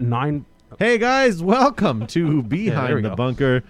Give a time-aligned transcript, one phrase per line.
[0.00, 0.44] nine.
[0.78, 3.16] Hey guys, welcome to we Behind the go.
[3.16, 3.62] Bunker.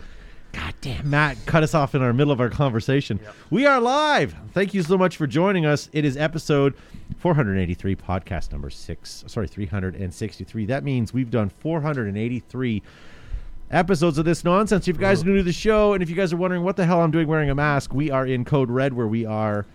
[0.53, 3.21] God damn, Matt cut us off in our middle of our conversation.
[3.50, 4.35] We are live.
[4.53, 5.88] Thank you so much for joining us.
[5.93, 6.74] It is episode
[7.19, 9.22] 483, podcast number six.
[9.29, 10.66] Sorry, 363.
[10.66, 12.83] That means we've done 483
[13.71, 14.88] episodes of this nonsense.
[14.88, 16.77] If you guys are new to the show, and if you guys are wondering what
[16.77, 19.66] the hell I'm doing wearing a mask, we are in Code Red where we are.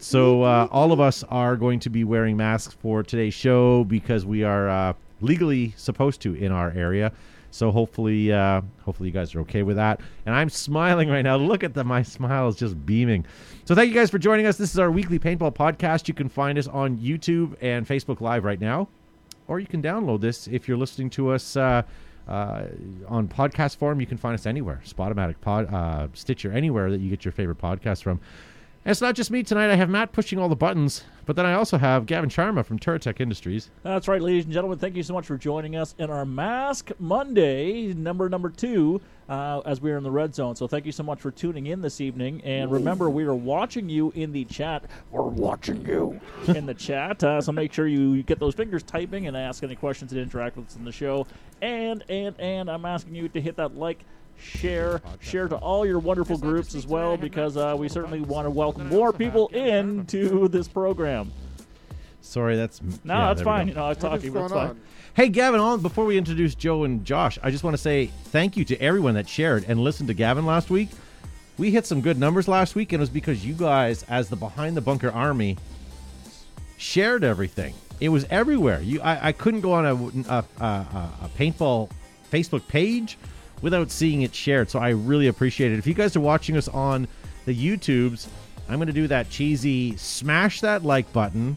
[0.00, 4.26] So uh, all of us are going to be wearing masks for today's show because
[4.26, 7.12] we are uh, legally supposed to in our area.
[7.50, 10.00] So hopefully, uh, hopefully you guys are okay with that.
[10.26, 11.36] And I'm smiling right now.
[11.36, 13.24] Look at that, my smile is just beaming.
[13.64, 14.56] So thank you guys for joining us.
[14.56, 16.08] This is our weekly paintball podcast.
[16.08, 18.88] You can find us on YouTube and Facebook Live right now,
[19.46, 21.56] or you can download this if you're listening to us.
[21.56, 21.82] Uh,
[22.28, 22.66] uh,
[23.06, 24.82] on podcast form, you can find us anywhere.
[24.86, 28.20] Spotomatic, Pod, uh, Stitcher, anywhere that you get your favorite podcast from.
[28.84, 29.70] And it's not just me tonight.
[29.70, 32.78] I have Matt pushing all the buttons, but then I also have Gavin Sharma from
[32.78, 33.70] Turatech Industries.
[33.82, 34.78] That's right, ladies and gentlemen.
[34.78, 39.60] Thank you so much for joining us in our Mask Monday, number number two, uh,
[39.66, 40.56] as we are in the red zone.
[40.56, 42.40] So thank you so much for tuning in this evening.
[42.44, 44.84] And remember, we are watching you in the chat.
[45.10, 47.22] We're watching you in the chat.
[47.22, 50.56] Uh, so make sure you get those fingers typing and ask any questions and interact
[50.56, 51.26] with us in the show.
[51.60, 54.04] And and and I'm asking you to hit that like.
[54.40, 58.50] Share, share to all your wonderful groups as well, because uh, we certainly want to
[58.50, 61.32] welcome more people into this program.
[62.20, 63.68] Sorry, that's No, yeah, that's fine.
[63.68, 64.80] You know, I was talking, but it's fine.
[65.14, 68.56] Hey, Gavin, on before we introduce Joe and Josh, I just want to say thank
[68.56, 70.90] you to everyone that shared and listened to Gavin last week.
[71.56, 74.36] We hit some good numbers last week, and it was because you guys, as the
[74.36, 75.56] Behind the Bunker Army,
[76.76, 77.74] shared everything.
[78.00, 78.80] It was everywhere.
[78.80, 79.94] You, I, I couldn't go on a,
[80.32, 81.90] a, a, a paintball
[82.30, 83.18] Facebook page
[83.62, 84.70] without seeing it shared.
[84.70, 85.78] So I really appreciate it.
[85.78, 87.08] If you guys are watching us on
[87.46, 88.28] the YouTubes,
[88.68, 91.56] I'm going to do that cheesy smash that like button,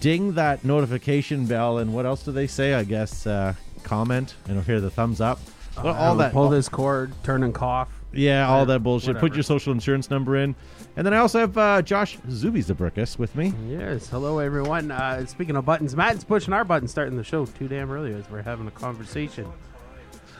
[0.00, 2.74] ding that notification bell, and what else do they say?
[2.74, 5.38] I guess uh, comment and hear the thumbs up.
[5.82, 7.90] Well, all Uh, that, Pull this cord, turn and cough.
[8.12, 9.18] yeah, all that bullshit.
[9.18, 10.54] Put your social insurance number in,
[10.96, 13.52] and then I also have uh, Josh Zuby Zabrickus with me.
[13.68, 14.08] Yes.
[14.08, 14.90] Hello, everyone.
[14.90, 18.28] Uh, speaking of buttons, Matt's pushing our button, starting the show too damn early as
[18.30, 19.46] we're having a conversation.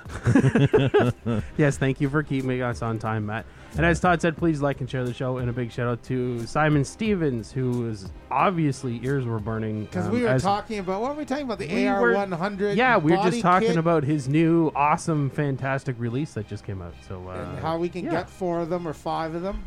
[1.57, 3.47] yes, thank you for keeping us on time, Matt.
[3.77, 5.39] And as Todd said, please like and share the show.
[5.39, 10.07] And a big shout out to Simon Stevens, who is obviously ears were burning Because
[10.07, 12.77] um, we were talking about what were we talking about the We AR were- 100.
[12.77, 16.81] Yeah, we were just talking kit about his new awesome, fantastic release that just came
[16.81, 16.95] out.
[17.07, 18.13] So uh, and how we can yeah.
[18.13, 19.65] get four of them or five of them.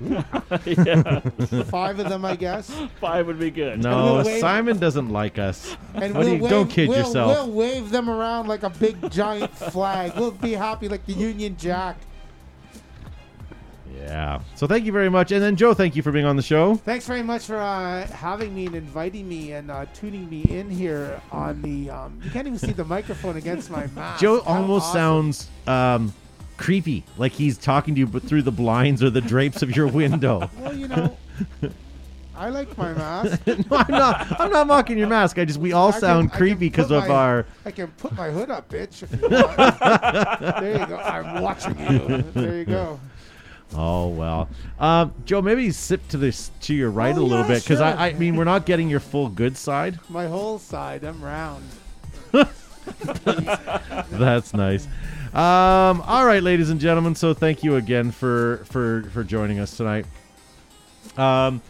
[0.64, 1.20] yeah,
[1.64, 2.70] five of them, I guess.
[3.00, 3.80] five would be good.
[3.82, 5.76] No, we'll wave- Simon doesn't like us.
[5.94, 7.28] And What do we'll you- wave, don't kid we'll, yourself.
[7.46, 10.12] We'll wave them around like a big giant flag.
[10.16, 11.96] We'll be happy like the Union Jack.
[14.00, 14.40] Yeah.
[14.54, 16.74] So thank you very much, and then Joe, thank you for being on the show.
[16.74, 20.68] Thanks very much for uh, having me and inviting me and uh, tuning me in
[20.68, 21.88] here on the.
[21.90, 24.20] Um, you can't even see the microphone against my mask.
[24.20, 25.32] Joe How almost awesome.
[25.32, 26.14] sounds um,
[26.56, 29.86] creepy, like he's talking to you, but through the blinds or the drapes of your
[29.86, 30.50] window.
[30.60, 31.16] Well, you know,
[32.36, 33.40] I like my mask.
[33.46, 34.40] no, I'm not.
[34.40, 35.38] I'm not mocking your mask.
[35.38, 37.46] I just we all I sound can creepy because of my- our.
[37.64, 39.02] I can put my hood up, bitch.
[39.02, 39.56] If you want.
[40.60, 40.96] there you go.
[40.96, 42.22] I'm watching you.
[42.32, 42.98] There you go.
[43.76, 44.48] Oh well,
[44.78, 45.42] um, Joe.
[45.42, 47.86] Maybe sit to this to your right Oh, a little yeah, bit because sure.
[47.86, 49.98] I, I mean we're not getting your full good side.
[50.08, 51.04] My whole side.
[51.04, 51.64] I'm round.
[54.10, 54.86] That's nice.
[55.34, 57.16] Um, all right, ladies and gentlemen.
[57.16, 60.06] So thank you again for for for joining us tonight.
[61.16, 61.60] Um,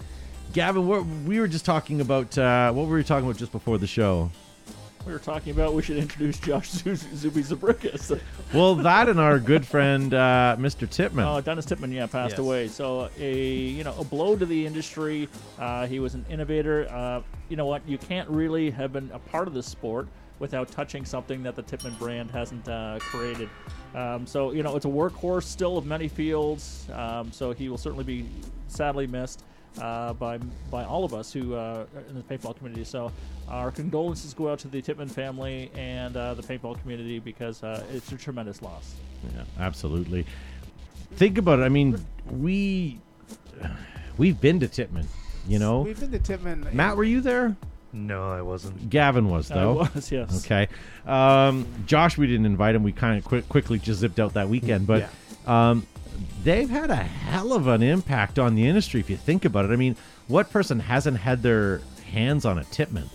[0.52, 3.78] Gavin, what, we were just talking about uh, what were we talking about just before
[3.78, 4.30] the show?
[5.06, 8.20] We were talking about we should introduce Josh Zuby Zabrickus.
[8.52, 10.88] Well, that and our good friend uh, Mr.
[10.88, 11.26] Tippmann.
[11.26, 12.38] Oh, Dennis Tippmann, yeah, passed Yes.
[12.40, 12.68] away.
[12.68, 15.26] So a you know a blow to the industry.
[15.58, 16.86] Uh, he was an innovator.
[16.90, 17.80] Uh, you know what?
[17.88, 20.06] You can't really have been a part of this sport
[20.38, 23.48] without touching something that the Tippmann brand hasn't uh, created.
[23.94, 26.86] Um, so you know it's a workhorse still of many fields.
[26.92, 28.26] Um, so he will certainly be
[28.68, 29.44] sadly missed.
[29.80, 30.38] Uh, by
[30.70, 32.84] by all of us who uh, are in the paintball community.
[32.84, 33.10] So
[33.48, 37.82] our condolences go out to the Tippmann family and uh, the paintball community because uh,
[37.92, 38.94] it's a tremendous loss.
[39.34, 40.26] Yeah, absolutely.
[41.16, 41.62] Think about it.
[41.62, 41.98] I mean,
[42.30, 43.00] we
[44.16, 45.08] we've been to Tippmann.
[45.48, 46.68] You know, We've been to Tippmann.
[46.72, 47.56] Matt, were you there?
[47.94, 48.90] No, I wasn't.
[48.90, 49.72] Gavin was I though.
[49.94, 50.44] was, yes.
[50.44, 50.68] Okay.
[51.06, 52.82] Um, Josh, we didn't invite him.
[52.82, 54.86] We kind of quick, quickly just zipped out that weekend.
[54.86, 55.08] But
[55.46, 55.86] um,
[56.42, 59.70] they've had a hell of an impact on the industry if you think about it.
[59.70, 59.96] I mean,
[60.26, 63.08] what person hasn't had their hands on a Tippmann?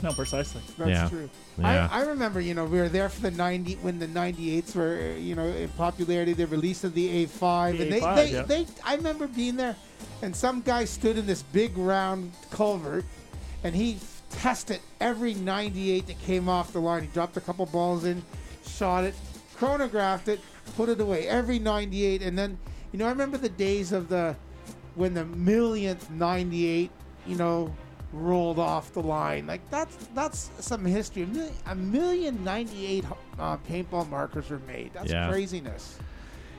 [0.00, 0.62] No, precisely.
[0.78, 1.08] That's Yeah.
[1.08, 1.28] true.
[1.58, 1.88] Yeah.
[1.90, 5.16] I, I remember, you know, we were there for the 90 when the 98s were,
[5.16, 6.32] you know, in popularity.
[6.34, 8.42] The release of the A5, The and they, A5, they, yeah.
[8.42, 9.74] they, I remember being there,
[10.22, 13.04] and some guy stood in this big round culvert,
[13.64, 13.98] and he
[14.30, 17.02] tested every 98 that came off the line.
[17.02, 18.22] He dropped a couple balls in,
[18.66, 19.14] shot it,
[19.56, 20.40] chronographed it,
[20.76, 22.22] put it away every 98.
[22.22, 22.58] And then,
[22.92, 24.36] you know, I remember the days of the
[24.94, 26.90] when the millionth 98,
[27.26, 27.74] you know,
[28.12, 29.46] rolled off the line.
[29.46, 31.22] Like that's that's some history.
[31.22, 33.04] A million, a million 98
[33.38, 34.92] uh, paintball markers were made.
[34.94, 35.28] That's Yeah.
[35.28, 35.98] craziness.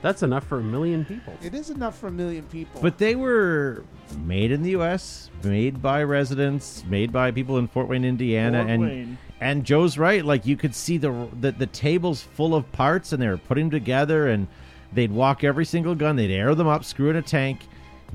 [0.02, 1.34] That's enough for a million people.
[1.42, 2.80] It is enough for a million people.
[2.80, 3.84] But they were
[4.24, 8.70] made in the U.S., made by residents, made by people in Fort Wayne, Indiana, Fort
[8.70, 9.18] and Wayne.
[9.40, 10.24] and Joe's right.
[10.24, 13.66] Like you could see the, the the tables full of parts, and they were putting
[13.68, 14.46] them together, and
[14.92, 17.66] they'd walk every single gun, they'd air them up, screw in a tank,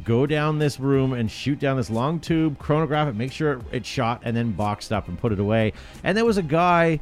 [0.03, 3.61] go down this room, and shoot down this long tube, chronograph it, make sure it,
[3.71, 5.71] it shot, and then boxed up and put it away.
[6.03, 6.99] And there was a guy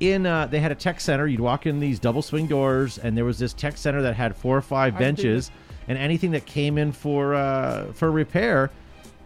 [0.00, 1.26] in uh, they had a tech center.
[1.26, 4.36] You'd walk in these double swing doors, and there was this tech center that had
[4.36, 5.50] four or five I've been benches,
[5.88, 8.70] and anything that came in for uh, for repair,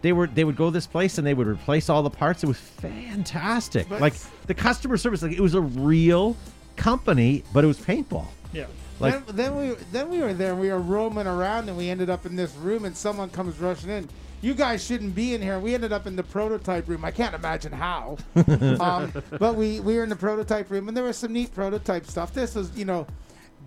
[0.01, 2.43] they were they would go this place and they would replace all the parts.
[2.43, 3.87] It was fantastic.
[3.89, 4.13] But- like
[4.47, 6.35] the customer service, like it was a real
[6.75, 8.27] company, but it was paintball.
[8.51, 8.65] Yeah.
[8.99, 10.51] Like then, then we then we were there.
[10.51, 12.85] and We were roaming around, and we ended up in this room.
[12.85, 14.09] And someone comes rushing in.
[14.43, 15.57] You guys shouldn't be in here.
[15.57, 17.05] We ended up in the prototype room.
[17.05, 21.05] I can't imagine how, um, but we we were in the prototype room, and there
[21.05, 22.33] was some neat prototype stuff.
[22.33, 23.07] This was you know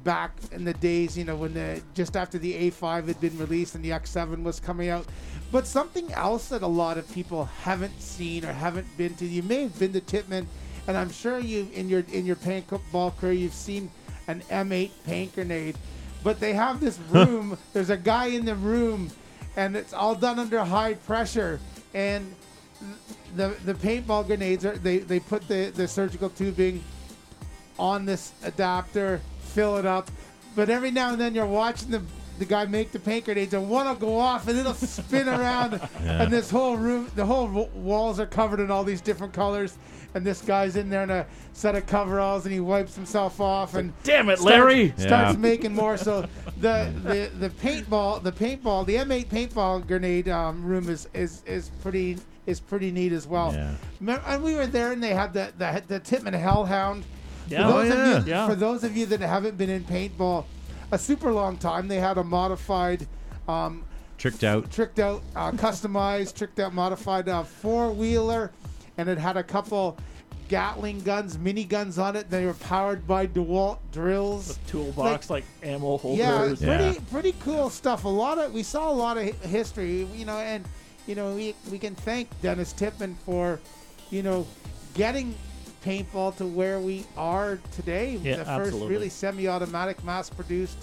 [0.05, 3.75] back in the days, you know, when the just after the A5 had been released
[3.75, 5.07] and the X7 was coming out.
[5.51, 9.25] But something else that a lot of people haven't seen or haven't been to.
[9.25, 10.47] You may have been to Tippmann,
[10.87, 13.91] and I'm sure you in your in your paintball career you've seen
[14.29, 15.79] an M8 paint grenade.
[16.23, 17.57] But they have this room.
[17.73, 19.11] there's a guy in the room,
[19.57, 21.59] and it's all done under high pressure.
[21.95, 22.35] And
[23.35, 26.85] the the paintball grenades are they they put the the surgical tubing
[27.79, 30.11] on this adapter, fill it up.
[30.55, 32.03] But every now and then you're watching the
[32.39, 35.81] the guy make the paint grenades, and one will go off, and it'll spin around,
[36.01, 39.77] and this whole room, the whole w- walls are covered in all these different colors.
[40.15, 43.75] And this guy's in there in a set of coveralls, and he wipes himself off,
[43.75, 44.95] and Damn it, Larry!
[44.97, 45.37] starts Yeah.
[45.39, 45.99] making more.
[45.99, 46.23] So
[46.61, 51.71] the the the paintball, the paintball, the M8 paintball grenade um, room is is is
[51.83, 52.17] pretty
[52.47, 53.53] is pretty neat as well.
[53.53, 54.21] Yeah.
[54.27, 57.05] And we were there, and they had the the, the Tippmann Hellhound.
[57.49, 57.67] Yeah.
[57.67, 58.49] For those, Oh, of you, yeah.
[58.49, 60.47] for those of you that haven't been in paintball
[60.93, 63.07] a super long time, they had a modified,
[63.49, 63.85] um,
[64.19, 64.71] tricked out.
[64.71, 68.53] tricked out, uh, customized, tricked out, modified uh, four wheeler,
[68.99, 69.99] and it had a couple
[70.49, 72.31] Gatling guns, mini guns on it.
[72.31, 74.57] They were powered by DeWalt drills.
[74.57, 76.63] a Toolbox like, ammo Yeah, holders.
[76.63, 76.77] Yeah.
[76.77, 78.05] pretty pretty cool stuff.
[78.05, 80.65] A lot of we saw a lot of history, you know, and
[81.09, 83.59] you know we we can thank Dennis Tippmann for,
[84.11, 84.47] you know,
[84.95, 85.35] getting
[85.87, 88.19] paintball to where we are today.
[88.23, 88.89] Yeah, the first absolutely.
[88.89, 90.79] really semi-automatic, mass-produced,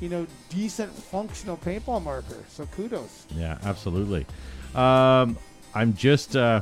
[0.00, 2.42] you know, decent functional paintball marker.
[2.48, 3.26] So kudos.
[3.30, 4.26] Yeah, absolutely.
[4.74, 5.38] Um,
[5.74, 6.60] I'm just uh,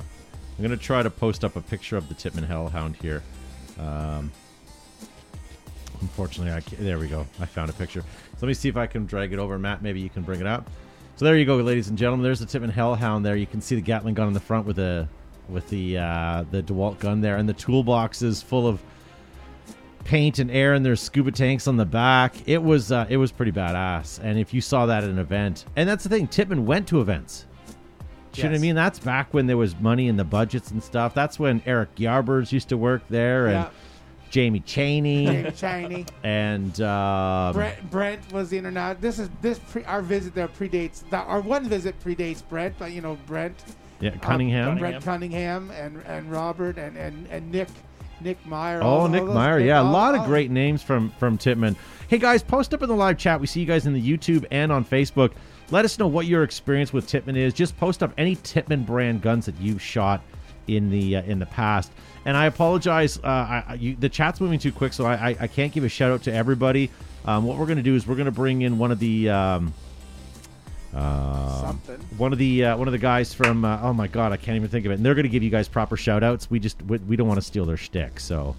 [0.59, 3.23] I'm gonna try to post up a picture of the Tippmann Hellhound here.
[3.79, 4.31] Um,
[6.01, 7.27] unfortunately, I can't, there we go.
[7.41, 8.03] I found a picture.
[8.03, 9.59] So let me see if I can drag it over.
[9.59, 10.69] Matt, maybe you can bring it up.
[11.17, 12.23] So there you go, ladies and gentlemen.
[12.23, 13.25] There's the Tippmann Hellhound.
[13.25, 15.09] There you can see the Gatling gun in the front with the
[15.49, 18.83] with the uh, the Dewalt gun there, and the toolbox is full of
[20.05, 22.35] paint and air and there's scuba tanks on the back.
[22.47, 24.21] It was uh, it was pretty badass.
[24.23, 27.01] And if you saw that at an event, and that's the thing, Tippmann went to
[27.01, 27.47] events.
[28.33, 28.75] Do you know what I mean?
[28.75, 31.13] That's back when there was money in the budgets and stuff.
[31.15, 33.71] That's when Eric Yarbers used to work there and Yeah.
[34.31, 36.07] Jamie Cheney Jamie Chiney.
[36.23, 39.01] and uh, Brent, Brent was the internet.
[39.01, 41.27] This is this pre, our visit there predates that.
[41.27, 43.57] Our one visit predates Brent, but you know Brent,
[44.01, 44.79] yeah, um, Cunningham.
[44.79, 47.69] Brent Cunningham, and and Robert and and and Nick,
[48.21, 48.81] Nick Meyer.
[48.83, 49.59] Oh, Nick Meyer.
[49.61, 51.77] Yeah, a lot of great names from from Tippmann.
[52.09, 53.41] Hey guys, post up in the live chat.
[53.41, 55.33] We see you guys in the YouTube and on Facebook.
[55.71, 57.53] Let us know what your experience with Tippmann is.
[57.53, 60.23] Just post up any Tippmann brand guns that you've shot
[60.67, 61.93] in the uh, in the past.
[62.25, 63.19] And I apologize.
[63.19, 65.85] Uh, I, I- you, the chat's moving too quick, so I, I, I can't give
[65.85, 66.91] a shout out to everybody.
[67.25, 69.29] Um, what we're going to do is we're going to bring in one of the.
[69.31, 69.75] Um,
[70.95, 71.97] uh, Something.
[72.17, 74.57] one of the uh, one of the guys from uh, oh my god I can't
[74.57, 76.59] even think of it and they're going to give you guys proper shout outs we
[76.59, 78.57] just we, we don't want to steal their shtick so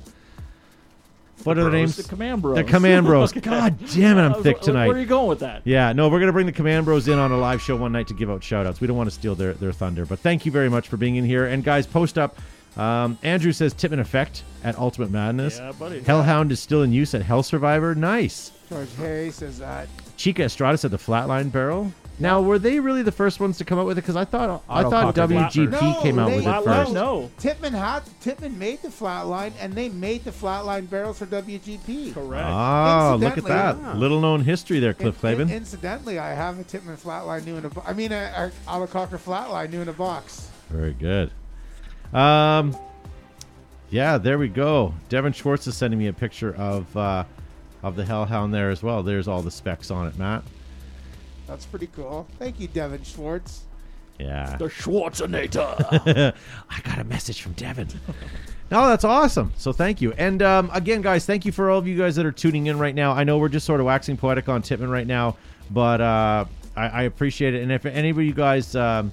[1.45, 2.57] what are their names The Command Bros.
[2.57, 5.39] the command bros god damn it I I'm thick tonight Where are you going with
[5.39, 5.62] that?
[5.65, 7.91] yeah no we're going to bring the command bros in on a live show one
[7.93, 10.19] night to give out shout outs we don't want to steal their, their thunder but
[10.19, 12.38] thank you very much for being in here and guys post up
[12.77, 16.01] um, Andrew says Tippmann Effect at Ultimate Madness Yeah, buddy.
[16.01, 19.88] Hellhound is still in use at Hell Survivor nice George Harry says that.
[20.17, 21.91] Chica Estrada said the flatline barrel.
[22.21, 24.01] Now, were they really the first ones to come up with it?
[24.01, 26.93] Because I thought I thought Autococker WGP No, came out they- with it Flatline, first.
[26.93, 27.31] no.
[27.39, 32.13] Tippmann had Tippmann made the flatline, and they made the flatline barrels for WGP.
[32.13, 32.45] Correct.
[32.45, 33.69] Ah, look at that!
[33.75, 35.51] Incidentally- Little known history there, In- Cliff in- Clavin.
[35.51, 37.69] incidentally, I have a Tippmann flatline new in a.
[37.69, 40.49] Bo- I mean, a, a Autococker flatline new in a box.
[40.69, 41.31] Very good.
[42.13, 42.75] Um,
[43.91, 44.93] yeah, there we go.
[45.09, 47.23] Devin Schwartz is sending me a picture of uh,
[47.81, 49.03] of the Hellhound there as well.
[49.03, 50.43] There's all the specs on it, Matt.
[51.50, 52.27] That's pretty cool.
[52.38, 53.63] Thank you, Devin Schwartz.
[54.20, 54.56] Yeah.
[54.58, 56.36] The Schwarzenator.
[56.70, 57.88] I got a message from Devin.
[58.72, 59.51] no, that's awesome.
[59.58, 60.13] So thank you.
[60.18, 62.77] And um, again, guys, thank you for all of you guys that are tuning in
[62.77, 63.13] right now.
[63.13, 65.38] I know we're just sort of waxing poetic on Tippmann right now,
[65.72, 67.63] but uh, I, I appreciate it.
[67.63, 69.12] And if any of you guys um,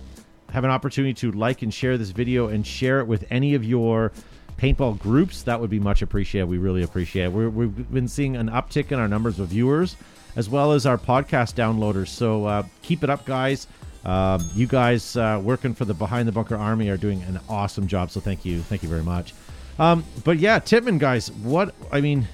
[0.51, 3.65] have an opportunity to like and share this video and share it with any of
[3.65, 4.13] your
[4.59, 6.49] paintball groups, that would be much appreciated.
[6.49, 7.33] We really appreciate it.
[7.33, 9.97] We're, we've been seeing an uptick in our numbers of viewers
[10.37, 12.09] as well as our podcast downloaders.
[12.09, 13.67] So uh, keep it up, guys.
[14.05, 17.89] Um, you guys uh, working for the Behind the Bunker Army are doing an awesome
[17.89, 18.11] job.
[18.13, 19.35] So thank you, thank you very much.
[19.79, 22.29] Um, but yeah, Tippmann guys, what I mean,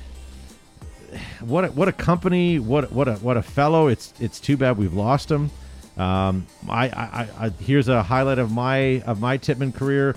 [1.41, 3.89] what a, what a company, what what a what a fellow.
[3.89, 5.51] It's it's too bad we've lost him.
[5.97, 10.15] Um, I, I, I here's a highlight of my of my Tippmann career.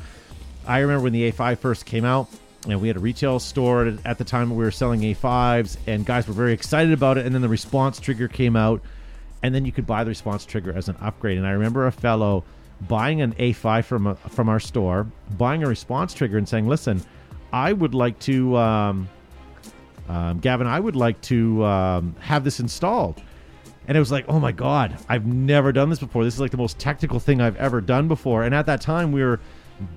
[0.68, 2.28] I remember when the A5 first came out,
[2.68, 6.28] and we had a retail store at the time we were selling A5s, and guys
[6.28, 7.26] were very excited about it.
[7.26, 8.82] And then the response trigger came out,
[9.44, 11.38] and then you could buy the response trigger as an upgrade.
[11.38, 12.44] And I remember a fellow
[12.88, 15.08] buying an A5 from a, from our store,
[15.38, 17.02] buying a response trigger, and saying, "Listen,
[17.54, 19.10] I would like to, um,
[20.10, 23.22] um, Gavin, I would like to um, have this installed."
[23.88, 26.24] And it was like, "Oh my god, I've never done this before.
[26.24, 29.12] This is like the most technical thing I've ever done before." And at that time,
[29.12, 29.40] we were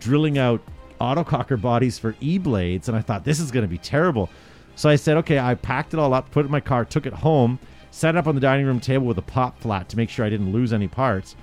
[0.00, 0.60] drilling out
[1.00, 4.30] autococker bodies for e-blades, and I thought this is going to be terrible.
[4.76, 7.06] So I said, "Okay," I packed it all up, put it in my car, took
[7.06, 7.58] it home
[7.90, 10.24] set it up on the dining room table with a pop flat to make sure
[10.24, 11.36] I didn't lose any parts.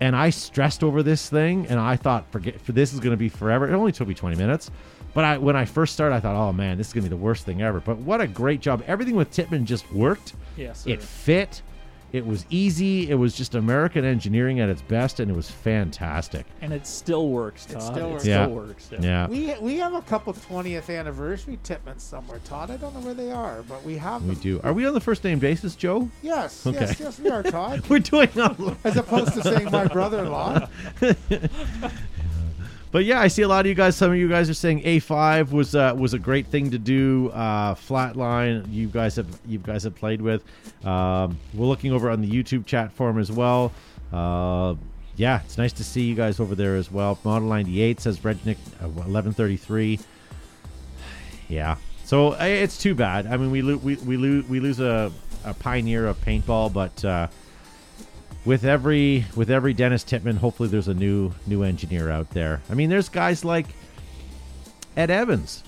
[0.00, 3.16] And I stressed over this thing, and I thought, forget for this is going to
[3.16, 3.68] be forever.
[3.68, 4.70] It only took me 20 minutes,
[5.12, 7.16] but I when I first started, I thought, oh man, this is going to be
[7.16, 7.80] the worst thing ever.
[7.80, 8.84] But what a great job!
[8.86, 10.34] Everything with Tippmann just worked.
[10.56, 10.86] yes.
[10.86, 11.62] It fit.
[12.12, 13.10] It was easy.
[13.10, 16.46] It was just American engineering at its best, and it was fantastic.
[16.62, 17.76] and it still works, Todd.
[17.76, 18.24] It still still, works.
[18.26, 18.46] Yeah.
[18.46, 18.90] works.
[18.98, 19.28] Yeah.
[19.28, 22.70] We we have a couple 20th anniversary Tippmann somewhere, Todd.
[22.70, 24.42] I don't know where they are, but we have We them.
[24.42, 24.60] do.
[24.64, 26.08] Are we on the first name basis, Joe?
[26.22, 26.80] Yes, Okay.
[26.80, 27.86] yes, yes, we are, Todd.
[27.90, 30.66] We're doing a As opposed to saying my brother-in-law.
[32.90, 33.96] But yeah, I see a lot of you guys.
[33.96, 37.30] Some of you guys are saying A5 was uh, was a great thing to do.
[37.34, 40.42] Uh, Flatline, you guys have you guys have played with.
[40.86, 43.72] Um, we're looking over on the YouTube chat forum as well.
[44.10, 44.74] Uh,
[45.16, 47.18] yeah, it's nice to see you guys over there as well.
[47.24, 49.98] Model 98 says Rednick uh, 1133.
[51.50, 53.26] Yeah, so uh, it's too bad.
[53.26, 55.10] I mean, we lo- we we, lo- we lose a,
[55.44, 57.28] a pioneer of paintball, but.
[58.48, 62.62] With every with every Dennis Tippmann, hopefully there's a new new engineer out there.
[62.70, 63.66] I mean, there's guys like
[64.96, 65.62] Ed Evans.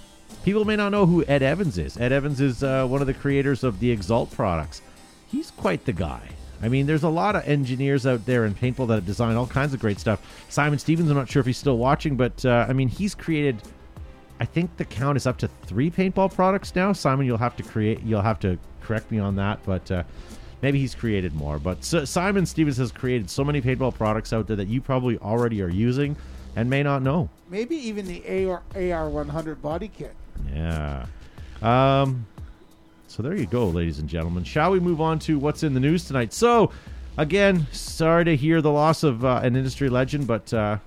[0.45, 1.99] People may not know who Ed Evans is.
[1.99, 4.81] Ed Evans is uh, one of the creators of the Exalt products.
[5.27, 6.23] He's quite the guy.
[6.63, 9.47] I mean, there's a lot of engineers out there in paintball that have designed all
[9.47, 10.23] kinds of great stuff.
[10.49, 13.61] Simon Stevens, I'm not sure if he's still watching, but uh, I mean, he's created.
[14.41, 16.95] I think the count is up to three paintball products now.
[16.95, 18.01] Simon, you'll have to create.
[18.01, 20.03] You'll have to correct me on that, but uh,
[20.63, 21.59] maybe he's created more.
[21.59, 25.19] But S- Simon Stevens has created so many paintball products out there that you probably
[25.19, 26.17] already are using
[26.57, 27.29] and may not know.
[27.49, 30.15] Maybe even the AR, AR100 body kit.
[30.53, 31.07] Yeah.
[31.63, 32.27] Um,
[33.09, 34.45] so there you go, ladies and gentlemen.
[34.45, 36.33] Shall we move on to what's in the news tonight?
[36.33, 36.71] So,
[37.17, 40.79] again, sorry to hear the loss of uh, an industry legend, but uh,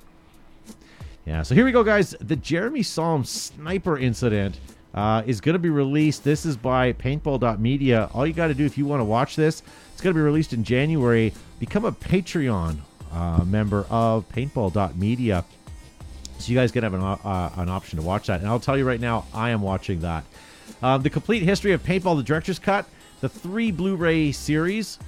[1.26, 1.42] yeah.
[1.44, 2.16] So here we go, guys.
[2.20, 4.60] The Jeremy Psalm sniper incident
[4.94, 6.24] uh, is going to be released.
[6.24, 8.10] This is by Paintball.media.
[8.14, 10.24] All you got to do if you want to watch this, it's going to be
[10.24, 11.34] released in January.
[11.60, 12.78] Become a Patreon
[13.12, 15.46] uh, member of Paintball.media.
[16.40, 18.42] So you guys can have an, uh, an option to watch that.
[18.42, 20.26] And I'll tell you right now, I am watching that.
[20.82, 22.86] Um, the complete history of Paintball, the director's cut,
[23.22, 25.00] the three Blu-ray series,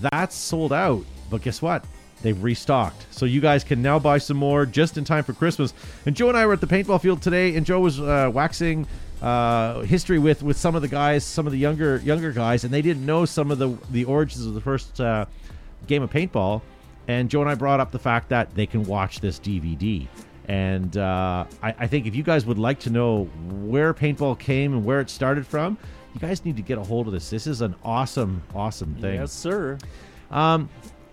[0.00, 1.04] that's sold out.
[1.30, 1.84] But guess what?
[2.22, 3.06] They've restocked.
[3.10, 5.74] So you guys can now buy some more just in time for Christmas.
[6.06, 8.86] And Joe and I were at the paintball field today, and Joe was uh, waxing
[9.22, 12.72] uh, history with, with some of the guys, some of the younger younger guys, and
[12.72, 15.26] they didn't know some of the the origins of the first uh,
[15.86, 16.62] game of paintball.
[17.08, 20.08] And Joe and I brought up the fact that they can watch this DVD.
[20.48, 23.24] And uh, I, I think if you guys would like to know
[23.64, 25.78] where paintball came and where it started from,
[26.14, 27.30] you guys need to get a hold of this.
[27.30, 29.16] This is an awesome, awesome thing.
[29.20, 29.78] Yes, sir.
[30.30, 30.68] Um,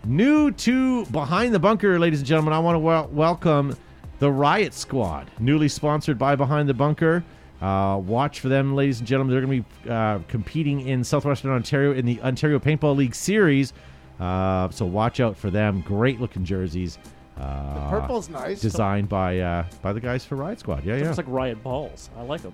[0.05, 3.75] new to Behind the Bunker, ladies and gentlemen, I want to wel- welcome
[4.19, 7.23] the Riot Squad, newly sponsored by Behind the Bunker.
[7.61, 9.31] Uh, watch for them, ladies and gentlemen.
[9.33, 13.73] They're going to be uh, competing in Southwestern Ontario in the Ontario Paintball League Series.
[14.19, 15.81] Uh, so watch out for them.
[15.81, 16.97] Great looking jerseys.
[17.37, 18.61] Uh, Purple's nice.
[18.61, 20.85] designed by uh, by the guys for Riot Squad.
[20.85, 21.05] Yeah, yeah.
[21.05, 22.09] Looks like riot balls.
[22.17, 22.53] I like them.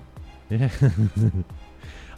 [0.50, 0.70] Yeah.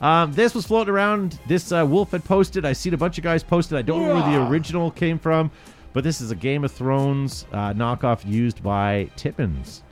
[0.01, 1.39] um, this was floating around.
[1.47, 2.65] This uh, Wolf had posted.
[2.65, 3.77] I seen a bunch of guys posted.
[3.77, 5.51] I don't know where the original came from,
[5.93, 9.83] but this is a Game of Thrones uh, knockoff used by Tippins.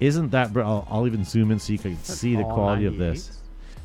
[0.00, 0.52] isn't that?
[0.52, 3.38] br- I'll, I'll even zoom in so you can see the quality of this.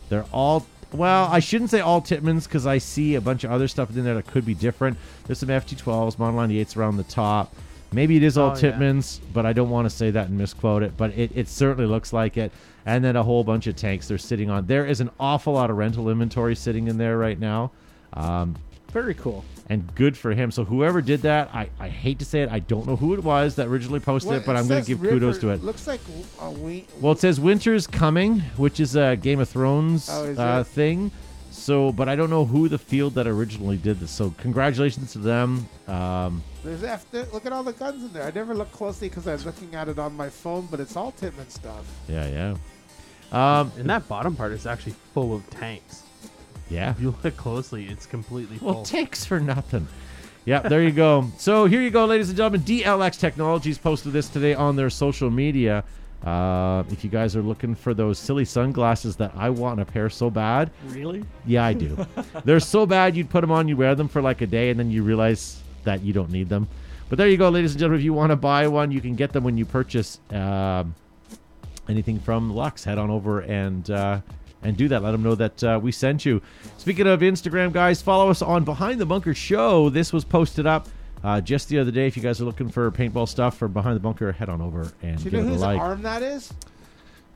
[0.10, 1.26] They're all well.
[1.32, 4.16] I shouldn't say all Tippmanns because I see a bunch of other stuff in there
[4.16, 4.98] that could be different.
[5.26, 7.56] There's some FT12s, Model 98s around the top.
[7.94, 9.02] Maybe it is all Oh, yeah.
[9.34, 10.98] But I don't want to say that and misquote it.
[10.98, 12.52] But it, it certainly looks like it.
[12.86, 14.66] And then a whole bunch of tanks they're sitting on.
[14.66, 17.72] There is an awful lot of rental inventory sitting in there right now.
[18.14, 18.56] Um,
[18.92, 19.46] Very cool.
[19.70, 20.50] and good for him.
[20.52, 23.24] So whoever did that, I, I hate to say it, I don't know who it
[23.24, 25.64] was that originally posted it, but I'm going to says give kudos to it.
[25.64, 26.02] Looks like
[26.42, 26.88] a we.
[27.00, 31.12] Well, it says Winter's Coming, which is a Game of Thrones Oh, uh, thing.
[31.52, 34.10] So, but I don't know who the field that originally did this.
[34.10, 35.68] So, congratulations to them.
[35.88, 37.06] Um, There's F.
[37.34, 38.24] Look at all the guns in there.
[38.24, 40.96] I never looked closely because I was looking at it on my phone, but it's
[40.96, 41.86] all Tippmann stuff.
[42.08, 42.56] yeah, yeah,
[43.32, 46.04] um, And that bottom part is actually full of tanks.
[46.70, 46.92] yeah.
[46.92, 48.74] If you look closely, it's completely full.
[48.76, 49.88] Well, tanks for nothing.
[50.46, 51.26] Yeah, there you go.
[51.38, 52.62] So here you go, ladies and gentlemen.
[52.62, 55.84] DLX Technologies posted this today on their social media.
[56.24, 60.08] Uh, if you guys are looking for those silly sunglasses that I want a pair
[60.10, 61.24] so bad, Really?
[61.48, 61.98] Yeah, I do.
[62.46, 64.80] They're so bad you'd put them on, you wear them for like a day, and
[64.80, 66.68] then you realize that you don't need them.
[67.10, 68.00] But there you go, ladies and gentlemen.
[68.02, 70.94] If you want to buy one, you can get them when you purchase um,
[71.92, 72.84] anything from Luxe.
[72.84, 74.22] Head on over and uh,
[74.64, 75.04] and do that.
[75.04, 76.42] Let them know that uh, we sent you.
[76.78, 79.90] Speaking of Instagram, guys, follow us on Behind the Bunker Show.
[79.90, 80.88] This was posted up.
[81.24, 83.96] Uh, just the other day, if you guys are looking for paintball stuff for Behind
[83.96, 85.80] the Bunker, head on over and Do you give know it a whose like.
[85.80, 86.52] arm that is?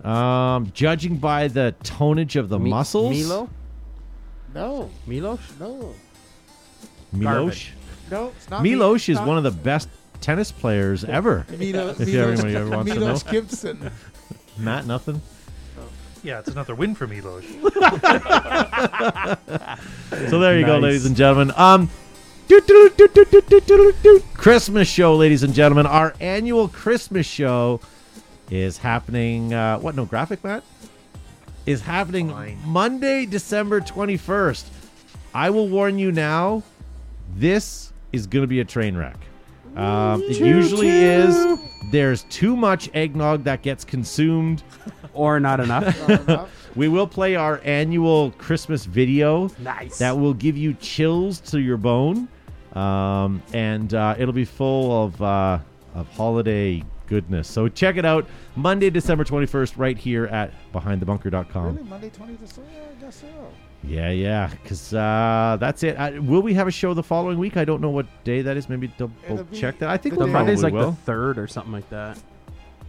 [0.03, 3.49] Um, judging by the tonage of the Mi- muscles, Milo?
[4.53, 5.39] No, Milos?
[5.59, 5.93] no,
[7.15, 7.69] Milosh.
[8.11, 8.27] no.
[8.35, 9.87] It's not Milosh is not one of the best
[10.21, 11.45] tennis players ever.
[11.49, 13.31] Milo, if Milos, anybody ever wants to Milos know.
[13.31, 13.91] Gibson.
[14.57, 15.21] Matt, nothing.
[16.23, 17.43] Yeah, it's another win for Milos.
[20.29, 20.83] So there you go, Nice.
[20.83, 21.53] ladies and gentlemen.
[21.55, 21.89] Um,
[22.47, 24.23] doot, doot, doot, doot, doot, doot, doot, doot.
[24.33, 25.85] Christmas show, ladies and gentlemen.
[25.85, 27.79] Our annual Christmas show
[28.49, 29.53] is happening.
[29.53, 29.95] Uh, what?
[29.95, 30.63] No graphic, Matt.
[31.65, 32.59] Is happening Fine.
[32.65, 34.67] Monday, December twenty first.
[35.33, 36.63] I will warn you now.
[37.35, 39.17] This is going to be a train wreck.
[39.75, 41.59] Um, it usually is.
[41.91, 44.63] There's too much eggnog that gets consumed.
[45.13, 45.85] Or not enough?
[46.09, 46.51] Not enough.
[46.75, 49.97] We will play our annual Christmas video nice.
[49.99, 52.27] that will give you chills to your bone,
[52.73, 55.59] um, and uh, it'll be full of uh,
[55.93, 57.47] of holiday goodness.
[57.47, 61.77] So check it out Monday, December twenty first, right here at BehindTheBunker.com.
[61.77, 63.27] Really, Monday, twenty to I guess so.
[63.87, 65.95] Yeah, yeah, because uh, that's it.
[65.95, 67.55] Uh, will we have a show the following week?
[67.57, 68.67] I don't know what day that is.
[68.67, 69.89] Maybe double be check that.
[69.89, 70.91] I think the we the Monday's like will.
[70.91, 72.17] the third or something like that.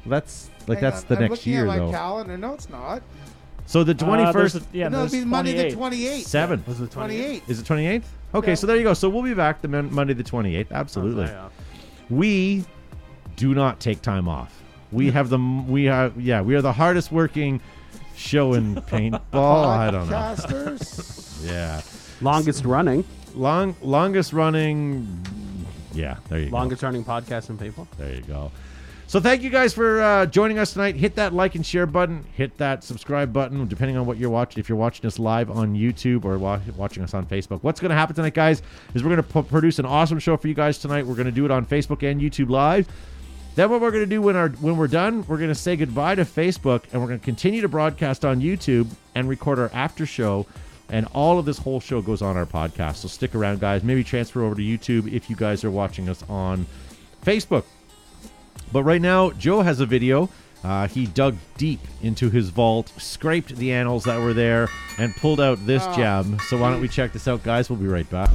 [0.06, 1.90] That's like Hang that's on, the I'm next looking year at my though.
[1.90, 2.36] calendar.
[2.38, 3.02] No, it's not.
[3.66, 5.64] So the twenty first, Uh, there's first, a- yeah, no, there's it'll be Monday the
[5.64, 5.74] 28th.
[5.74, 6.26] twenty eighth.
[6.28, 6.68] seventh.
[6.68, 7.42] Was it 28th.
[7.48, 8.12] Is it twenty eighth?
[8.34, 8.54] Okay, Yeah.
[8.54, 8.94] so there you go.
[8.94, 10.72] So we'll be back the mon- Monday the twenty eighth.
[10.72, 11.28] Absolutely.
[12.08, 12.64] we
[13.36, 14.62] do not take time off.
[14.92, 17.60] We have the we have yeah we are the hardest working
[18.16, 19.66] show in paintball.
[19.66, 21.48] I don't know.
[21.52, 21.80] Yeah,
[22.20, 23.04] Longest running.
[23.34, 25.24] long longest running.
[25.92, 27.86] Yeah, there you Longest running podcast in paintball.
[27.98, 28.50] There you go.
[29.08, 30.96] So thank you guys for uh, joining us tonight.
[30.96, 32.24] Hit that like and share button.
[32.34, 34.58] Hit that subscribe button, depending on what you're watching.
[34.58, 37.90] If you're watching us live on YouTube or wa- watching us on Facebook, what's going
[37.90, 38.62] to happen tonight, guys,
[38.94, 41.06] is we're going to p- produce an awesome show for you guys tonight.
[41.06, 42.88] We're going to do it on Facebook and YouTube live.
[43.56, 45.76] Then what we're going to do when our when we're done, we're going to say
[45.76, 49.70] goodbye to Facebook and we're going to continue to broadcast on YouTube and record our
[49.72, 50.46] after show.
[50.88, 52.96] And all of this whole show goes on our podcast.
[52.96, 53.82] So stick around, guys.
[53.82, 56.66] Maybe transfer over to YouTube if you guys are watching us on
[57.24, 57.64] Facebook.
[58.72, 60.28] But right now, Joe has a video.
[60.62, 65.40] Uh, he dug deep into his vault, scraped the annals that were there, and pulled
[65.40, 66.38] out this Oh, gem.
[66.48, 67.70] So why don't we check this out, guys?
[67.70, 68.30] We'll be right back.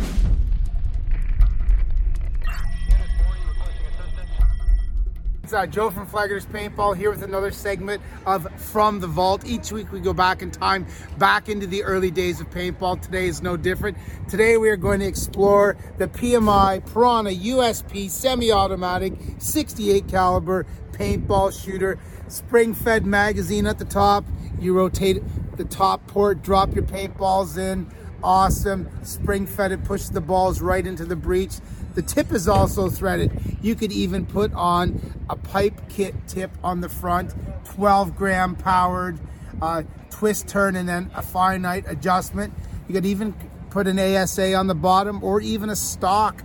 [5.51, 9.45] It's uh, Joe from Flaggers Paintball here with another segment of From the Vault.
[9.45, 10.87] Each week we go back in time,
[11.17, 13.01] back into the early days of paintball.
[13.01, 13.97] Today is no different.
[14.29, 21.99] Today we are going to explore the PMI Piranha USP semi-automatic 68 caliber paintball shooter.
[22.29, 24.23] Spring-fed magazine at the top.
[24.57, 25.21] You rotate
[25.57, 27.91] the top port, drop your paintballs in.
[28.23, 28.87] Awesome.
[29.03, 31.55] Spring-fed it pushes the balls right into the breech.
[31.93, 33.57] The tip is also threaded.
[33.61, 34.99] You could even put on
[35.29, 37.33] a pipe kit tip on the front,
[37.65, 39.19] 12 gram powered,
[39.61, 42.53] uh, twist turn, and then a finite adjustment.
[42.87, 43.33] You could even
[43.69, 46.43] put an ASA on the bottom or even a stock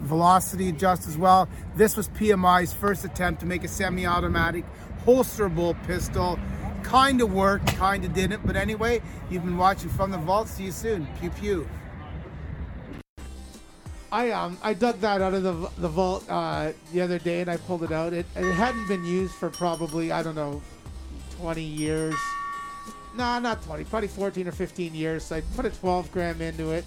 [0.00, 1.48] velocity adjust as well.
[1.76, 4.64] This was PMI's first attempt to make a semi automatic
[5.04, 6.38] holsterable pistol.
[6.82, 10.48] Kind of worked, kind of didn't, but anyway, you've been watching From the Vault.
[10.48, 11.06] See you soon.
[11.20, 11.68] Pew pew.
[14.10, 17.50] I um I dug that out of the the vault uh, the other day and
[17.50, 18.12] I pulled it out.
[18.12, 20.62] It it hadn't been used for probably I don't know,
[21.36, 22.14] twenty years.
[23.16, 25.24] Nah, not twenty, probably fourteen or fifteen years.
[25.24, 26.84] So I put a twelve gram into it.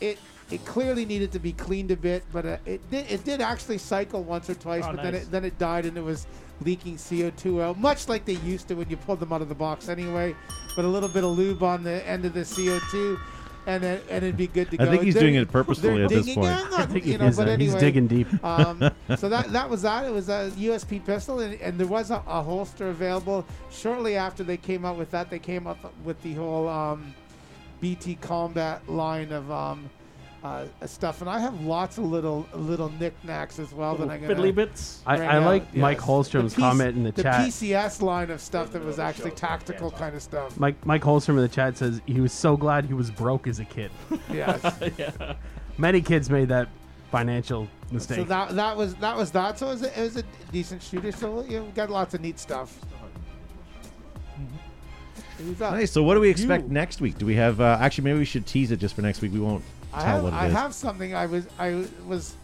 [0.00, 0.18] It
[0.50, 3.78] it clearly needed to be cleaned a bit, but uh, it did it did actually
[3.78, 4.84] cycle once or twice.
[4.86, 6.26] Oh, but then it then it died and it was
[6.64, 9.54] leaking CO2 out, much like they used to when you pulled them out of the
[9.54, 10.34] box anyway.
[10.74, 13.18] But a little bit of lube on the end of the CO2.
[13.68, 14.90] And, then, and it'd be good to I go.
[14.92, 16.46] think he's They're- doing it purposefully at this point.
[16.46, 18.42] Yeah, I not- think you he know, is, but uh, he's digging deep.
[18.42, 20.06] um, so that that was that.
[20.06, 23.44] It was a USP pistol, and, and there was a, a holster available.
[23.70, 27.14] Shortly after they came out with that, they came up with the whole um,
[27.82, 29.90] BT Combat line of um,
[30.42, 34.34] uh, stuff, and I have lots of little little knickknacks as well that I'm gonna
[34.34, 35.02] fiddly bits.
[35.06, 35.98] I, I out, like Mike.
[35.98, 37.46] Holstrom's The P- comment in the, the chat.
[37.46, 40.58] PCS line of stuff that was actually tactical kind of stuff.
[40.58, 43.58] Mike Mike Holstrom in the chat says he was so glad he was broke as
[43.58, 43.90] a kid.
[44.32, 44.62] Yes.
[44.98, 45.34] yeah.
[45.78, 46.68] Many kids made that
[47.10, 48.18] financial mistake.
[48.18, 49.58] So that that was that was that.
[49.58, 51.10] So it was a, it was a decent shooter.
[51.12, 52.78] So you know, we got lots of neat stuff.
[55.60, 55.92] Nice.
[55.92, 56.72] So, what do we expect You.
[56.72, 57.16] next week?
[57.16, 57.60] Do we have?
[57.60, 59.32] Uh, actually, maybe we should tease it just for next week.
[59.32, 59.62] We won't
[59.98, 60.52] I tell have, what it I is.
[60.52, 61.14] have something.
[61.14, 62.34] I was I was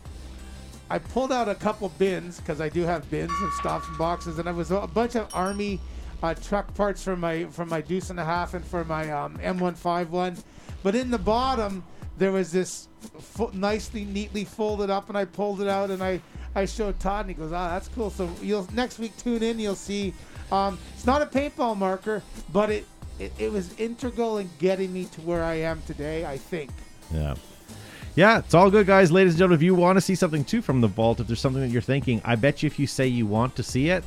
[0.91, 4.39] I pulled out a couple bins because I do have bins of stuff and boxes,
[4.39, 5.81] and it was a bunch of army
[6.23, 9.37] uh, truck parts for my for my deuce and a half and for my um,
[9.39, 10.43] M151.
[10.83, 11.85] But in the bottom
[12.17, 12.89] there was this
[13.21, 16.21] fo- nicely, neatly folded up, and I pulled it out and I
[16.55, 19.59] I showed Todd, and he goes, "Ah, that's cool." So you'll next week tune in,
[19.59, 20.15] you'll see.
[20.53, 22.87] Um, it's not a paintball marker, but it,
[23.19, 26.25] it it was integral in getting me to where I am today.
[26.25, 26.71] I think.
[27.15, 27.35] Yeah.
[28.17, 29.11] Yeah, it's all good, guys.
[29.11, 31.41] Ladies and gentlemen, if you want to see something too from the vault, if there's
[31.41, 34.05] something that you're thinking, I bet you if you say you want to see it,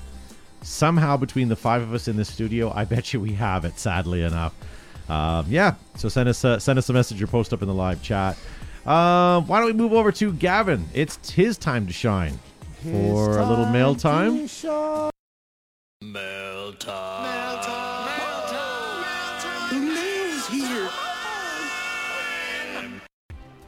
[0.62, 3.78] somehow between the five of us in the studio, I bet you we have it.
[3.78, 4.54] Sadly enough,
[5.10, 5.76] um, yeah.
[5.98, 8.38] So send us a, send us a message or post up in the live chat.
[8.86, 10.86] Um, why don't we move over to Gavin?
[10.94, 12.40] It's his time to shine
[12.84, 14.48] for a little mail time.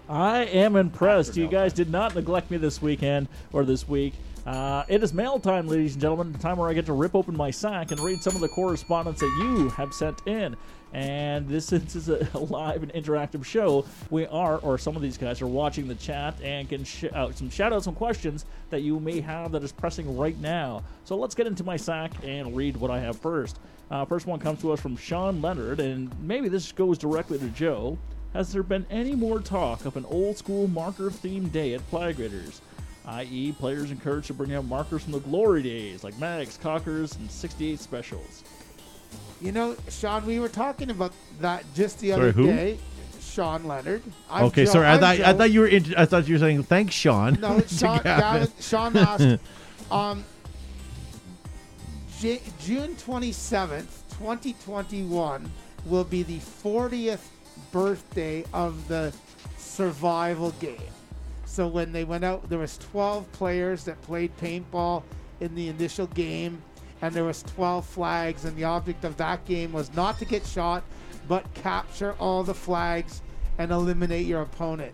[0.10, 1.38] I am impressed.
[1.38, 4.16] You guys did not neglect me this weekend or this week.
[4.44, 6.34] Uh, it is mail time, ladies and gentlemen.
[6.34, 8.48] The time where I get to rip open my sack and read some of the
[8.48, 10.56] correspondence that you have sent in.
[10.94, 13.86] And this, this is a live and interactive show.
[14.10, 17.38] We are, or some of these guys are watching the chat and can sh- out
[17.38, 20.82] some shout out some questions that you may have that is pressing right now.
[21.06, 23.60] So let's get into my sack and read what I have first.
[23.92, 27.48] Uh, first one comes to us from Sean Leonard, and maybe this goes directly to
[27.50, 28.00] Joe.
[28.34, 32.20] Has there been any more talk of an old school marker themed day at Flag
[32.20, 32.62] Raiders?
[33.06, 37.32] i.e., players encouraged to bring out markers from the glory days like Mags, Cockers, and
[37.32, 38.44] 68 specials.
[39.42, 42.46] You know, Sean, we were talking about that just the Sorry, other who?
[42.48, 42.78] day.
[43.20, 44.04] Sean Leonard.
[44.30, 44.86] I'm Okay, Joe- sorry.
[44.88, 45.68] I I'm thought I thought you were.
[45.68, 47.36] In, I thought you were saying thanks, Sean.
[47.40, 48.20] No, to Sean, Gavin.
[48.50, 49.40] Gavin, Sean asked,
[49.92, 50.24] um,
[52.20, 53.86] J- June 27th,
[54.20, 55.50] 2021
[55.86, 57.22] will be the 40th
[57.72, 59.14] birthday of the
[59.58, 60.78] survival game.
[61.46, 65.04] So when they went out, there was 12 players that played paintball
[65.40, 66.62] in the initial game,
[67.02, 70.46] and there was 12 flags, and the object of that game was not to get
[70.46, 70.84] shot,
[71.28, 73.22] but capture all the flags
[73.58, 74.94] and eliminate your opponent.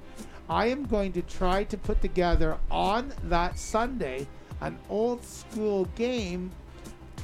[0.50, 4.28] I am going to try to put together on that Sunday
[4.62, 6.52] an old school game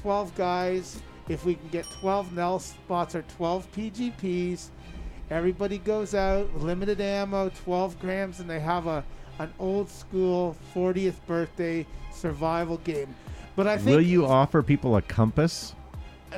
[0.02, 1.02] 12 guys.
[1.30, 4.70] If we can get 12 Nel-Spots or 12 PGPs,
[5.32, 9.04] everybody goes out, limited ammo, 12 grams, and they have a
[9.40, 13.16] an old school 40th birthday survival game.
[13.56, 15.74] But I think Will you offer people a compass?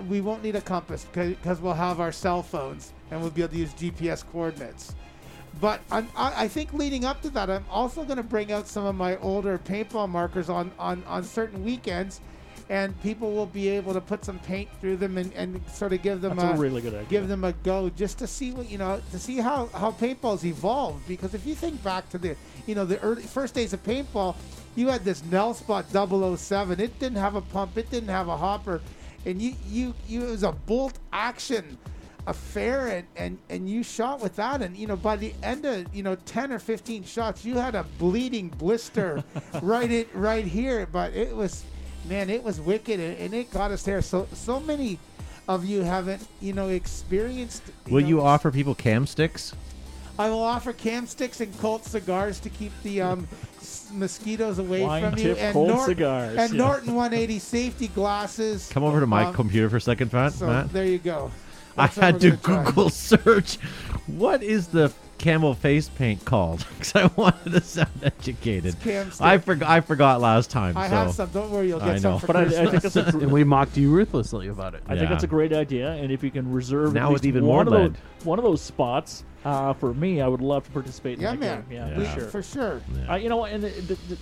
[0.07, 3.51] we won't need a compass because we'll have our cell phones and we'll be able
[3.53, 4.95] to use GPS coordinates.
[5.61, 8.67] But I'm, I I think leading up to that, I'm also going to bring out
[8.67, 12.21] some of my older paintball markers on, on, on certain weekends,
[12.73, 16.01] and people will be able to put some paint through them and, and sort of
[16.01, 17.07] give them That's a really good idea.
[17.07, 20.43] give them a go just to see what you know to see how how paintball's
[20.43, 23.83] evolved because if you think back to the you know the early first days of
[23.83, 24.35] paintball
[24.75, 27.77] you had this Nel-Spot 007 it didn't have a pump.
[27.77, 28.81] It didn't have a hopper.
[29.27, 31.77] And you you you it was a bolt action
[32.25, 34.63] affair and, and and you shot with that.
[34.63, 37.75] And you know by the end of you know 10 or 15 shots you had
[37.75, 39.23] a bleeding blister
[39.61, 40.87] right it right here.
[40.91, 41.63] But it was
[42.05, 44.99] man it was wicked and, and it got us there so so many
[45.47, 49.53] of you haven't you know experienced Will know, you offer people cam sticks?
[50.19, 54.83] I will offer cam sticks and Colt cigars to keep the um, s- mosquitoes away
[54.83, 56.57] Wine from you, tip and, Colt Nor- cigars, and yeah.
[56.57, 58.69] Norton 180 safety glasses.
[58.71, 60.33] Come over to my Um, computer for a second, Matt.
[60.33, 60.71] So Matt.
[60.71, 61.31] there you go.
[61.75, 62.63] I That's what had to gonna try.
[62.65, 63.55] Google search
[64.05, 66.65] what is the camel face paint called?
[66.77, 68.75] Because I wanted to sound educated.
[69.21, 69.69] I forgot.
[69.69, 70.75] I forgot last time.
[70.77, 70.95] I so.
[70.95, 71.29] have some.
[71.29, 72.19] Don't worry, you'll I get some know.
[72.19, 72.69] for But I, I Christmas.
[72.93, 74.83] think that's a, and we mocked you ruthlessly about it.
[74.85, 75.09] I think Yeah.
[75.09, 77.65] that's a great idea, and if you can reserve Now at with least even one
[77.67, 81.19] more of those, one of those spots uh, for me, I would love to participate.
[81.19, 81.89] yeah, in that man.
[81.89, 81.97] game.
[81.97, 82.13] Yeah, Yeah.
[82.13, 82.29] for sure.
[82.29, 82.81] For sure.
[82.95, 83.13] Yeah.
[83.13, 84.17] Uh, you know, what, and the, the, the,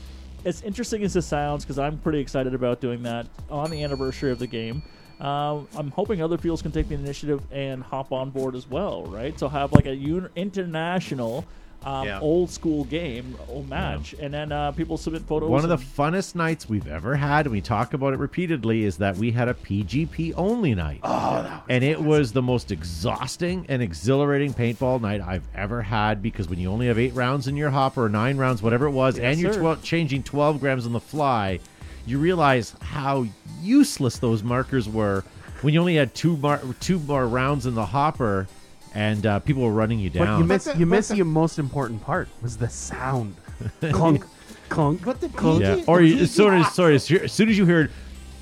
[0.45, 4.31] as interesting as this sounds, because I'm pretty excited about doing that on the anniversary
[4.31, 4.81] of the game.
[5.21, 9.03] Uh, I'm hoping other fields can take the initiative and hop on board as well,
[9.03, 9.37] right?
[9.39, 11.45] So have like a un- international,
[11.85, 12.19] um, Yeah.
[12.19, 15.49] old school game old match, and then uh, people submit photos.
[15.49, 18.97] One of the funnest nights we've ever had, and we talk about it repeatedly, is
[18.97, 21.01] that we had a PGP only night.
[21.03, 26.49] Oh, and it was the most exhausting and exhilarating paintball night I've ever had because
[26.49, 29.17] when you only have eight rounds in your hopper or nine rounds, whatever it was,
[29.17, 29.59] Yes, and you're sir.
[29.59, 31.59] 12, changing 12 grams on the fly,
[32.05, 33.25] you realize how
[33.61, 35.23] useless those markers were
[35.61, 38.47] when you only had two mar- two more rounds in the hopper
[38.93, 40.39] and uh, people were running you But down.
[40.39, 43.35] you miss But the- you but miss the- the most important part was the sound.
[43.91, 44.25] clunk,
[44.69, 45.03] clunk.
[45.05, 45.61] But the clunk.
[45.61, 45.75] Yeah.
[45.75, 47.91] PG Or you, as soon as sorry, as, soon as you heard,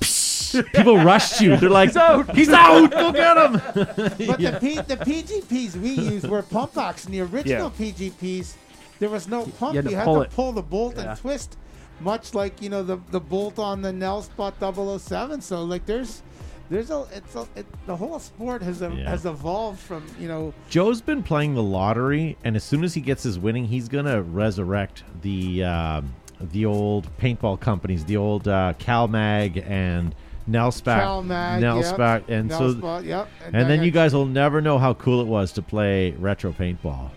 [0.74, 1.56] people rushed you.
[1.56, 2.34] They're like, "He's out!
[2.36, 2.90] He's out!
[2.90, 7.12] Go get him!" But the, P, the PGPs we used were pump action.
[7.12, 8.54] The original PGPs,
[8.98, 9.76] there was no pump.
[9.76, 11.10] had to You had pull to pull the bolt Yeah.
[11.12, 11.56] and twist,
[12.00, 15.40] much like you know the the bolt on the Nel-Spot 007.
[15.40, 16.22] So like there's
[16.70, 19.08] there's a it's a it, the whole sport has a, Yeah.
[19.10, 23.00] has evolved from you know Joe's been playing the lottery, and as soon as he
[23.00, 28.72] gets his winning, he's gonna resurrect the um, the old paintball companies, the old uh,
[28.78, 30.14] CalMag and
[30.48, 32.98] Nelspac, CalMag, Nelspac, and Nell so.
[33.00, 33.28] Yep.
[33.52, 37.10] And then you guys will never know how cool it was to play retro paintball.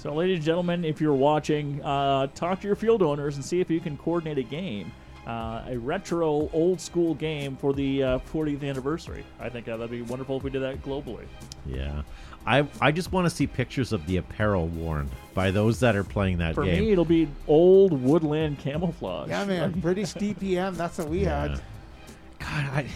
[0.00, 3.60] So, ladies and gentlemen, if you're watching, uh, talk to your field owners and see
[3.60, 4.90] if you can coordinate a game,
[5.26, 9.24] uh, a retro, old school game for the uh, 40th anniversary.
[9.38, 11.26] I think uh, that'd be wonderful if we did that globally.
[11.66, 12.00] Yeah,
[12.46, 16.04] I I just want to see pictures of the apparel worn by those that are
[16.04, 16.80] playing that For game.
[16.80, 19.28] me, it'll be old woodland camouflage.
[19.28, 19.72] Yeah, man.
[19.80, 20.76] British DPM.
[20.78, 21.48] That's what we Yeah.
[21.48, 21.60] had.
[22.38, 22.86] God, I,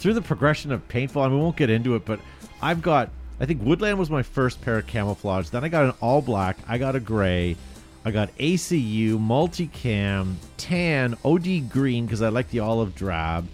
[0.00, 2.18] through the progression of paintball, and we won't get into it, but
[2.60, 3.10] I've got.
[3.40, 5.48] I think Woodland was my first pair of camouflage.
[5.48, 6.56] Then I got an all black.
[6.68, 7.56] I got a gray.
[8.04, 13.48] I got ACU, multicam, tan, OD green because I like the olive drab.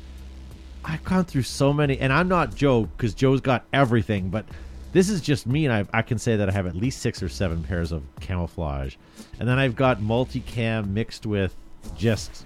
[0.85, 4.45] I've gone through so many, and I'm not Joe because Joe's got everything, but
[4.93, 7.23] this is just me, and I, I can say that I have at least six
[7.23, 8.97] or seven pairs of camouflage.
[9.39, 11.55] And then I've got multicam mixed with
[11.97, 12.45] just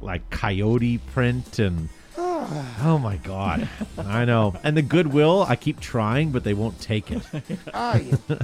[0.00, 6.30] like coyote print and oh my god i know and the goodwill i keep trying
[6.30, 7.22] but they won't take it
[7.74, 8.16] Ah, yeah.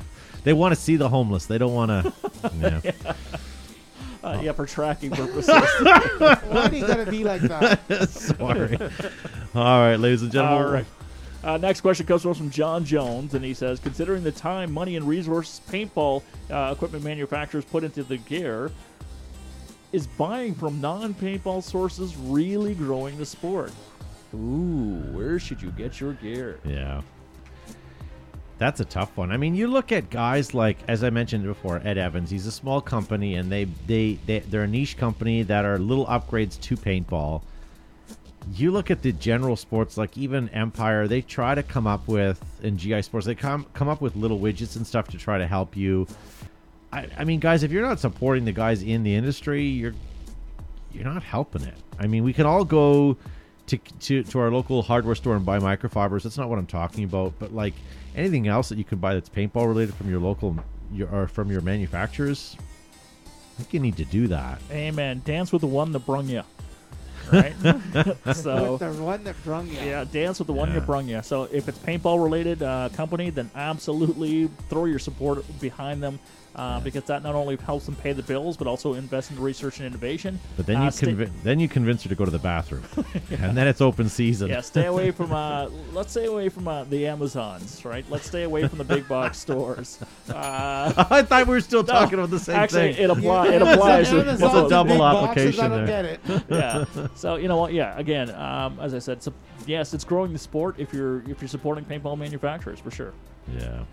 [0.44, 2.12] they want to see the homeless they don't want to
[2.60, 3.12] yeah.
[4.22, 5.48] Uh, yeah, for tracking purposes.
[5.48, 8.08] Why do you gotta be like that?
[8.10, 8.76] sorry
[9.54, 10.86] all right ladies and gentlemen All right.
[11.42, 14.96] Uh, next question comes to from John Jones, and he says, considering the time, money,
[14.96, 18.70] and resources paintball uh, equipment manufacturers put into the gear,
[19.92, 23.72] is buying from non-paintball sources really growing the sport?
[24.34, 26.58] Ooh, where should you get your gear?
[26.64, 27.02] yeah.
[28.58, 29.32] That's a tough one.
[29.32, 32.28] I mean you look at guys like as i mentioned before ed evans.
[32.30, 36.04] He's a small company and they they, they they're a niche company that are little
[36.04, 37.40] upgrades to paintball.
[38.52, 42.38] You look at the general sports like even empire they try to come up with
[42.62, 45.46] in GI Sportz they come come up with little widgets and stuff to try to
[45.46, 46.06] help you
[46.92, 49.94] I, I mean guys if you're not supporting the guys in the industry you're
[50.92, 53.16] you're not helping it i mean we can all go
[53.68, 57.04] to, to, to our local hardware store and buy microfibers that's not what i'm talking
[57.04, 57.74] about but like
[58.16, 60.56] anything else that you can buy that's paintball related from your local
[60.92, 65.22] your, or from your manufacturers i think you need to do that Amen.
[65.24, 66.42] Dance with the one that brung you.
[67.32, 67.54] Right?
[68.34, 69.74] so, the one that brung you.
[69.74, 70.80] yeah, dance with the one Yeah.
[70.80, 71.22] that brung you.
[71.22, 76.18] So, if it's paintball related uh, company, then absolutely throw your support behind them.
[76.56, 79.78] Uh, Because that not only helps them pay the bills, but also invest in research
[79.78, 80.40] and innovation.
[80.56, 81.12] but then Uh, you stay-
[81.44, 82.82] then you convince her to go to the bathroom
[83.30, 85.32] and then it's open season Yeah, stay away from.
[85.32, 88.04] Uh, let's stay away from uh, the Amazons, right?
[88.10, 90.00] Let's stay away from the big box stores.
[90.28, 93.04] Uh, I thought we were still no, talking about the same actually, thing.
[93.04, 93.46] it apply.
[93.46, 94.10] Yeah, it applies.
[94.10, 96.18] to- Amazon's What's a double big boxes, application I don't there?
[96.18, 96.44] get it.
[96.50, 97.06] yeah.
[97.14, 97.72] So you know what?
[97.72, 97.96] Yeah.
[97.96, 99.32] Again, um, as I said, so,
[99.66, 103.12] yes, it's growing the sport if you're if you're supporting paintball manufacturers for sure.
[103.56, 103.84] Yeah.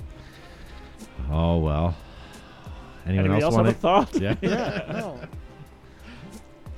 [1.30, 1.96] Oh well.
[3.08, 4.22] Anyone Anybody else, else have a want thought?
[4.22, 4.36] Yeah.
[4.42, 5.20] Yeah, no.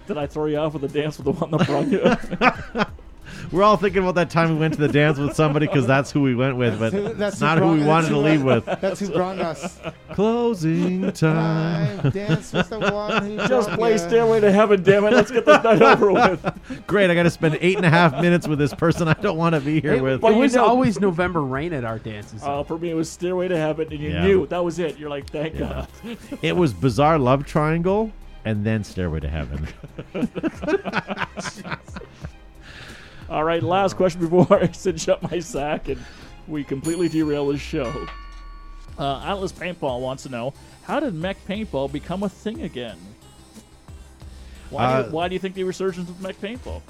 [0.06, 2.86] Did I throw you off with a dance with the one that brung you?
[3.52, 6.12] We're all thinking about that time we went to the dance with somebody because that's
[6.12, 8.44] who we went with, but Who- that's who not who we wanted that's to leave
[8.44, 8.66] with.
[8.66, 9.80] That's who brought us.
[10.14, 12.00] Closing time.
[12.00, 13.98] I've with the one who Just brought play ya.
[13.98, 15.14] Stairway to Heaven, damn it.
[15.14, 16.84] Let's get this night over with.
[16.88, 19.38] Great, I got to spend eight and a half minutes with this person I don't
[19.38, 20.22] want to be here Hey, with.
[20.22, 22.44] but It was know- always November rain at our dances.
[22.44, 24.26] Uh, for me, it was Stairway to Heaven, and you Yeah.
[24.26, 24.98] knew that was it.
[25.00, 25.88] You're like, thank God.
[26.42, 28.12] It was Bizarre Love Triangle
[28.46, 29.68] and then Stairway to Heaven.
[33.30, 36.04] All right, last question before I cinch up my sack and
[36.48, 38.08] we completely derail this show.
[38.98, 42.98] Uh, Atlas Paintball wants to know how did mech paintball become a thing again?
[44.72, 46.82] Why, Uh, do, why do you think the resurgence of mech paintball?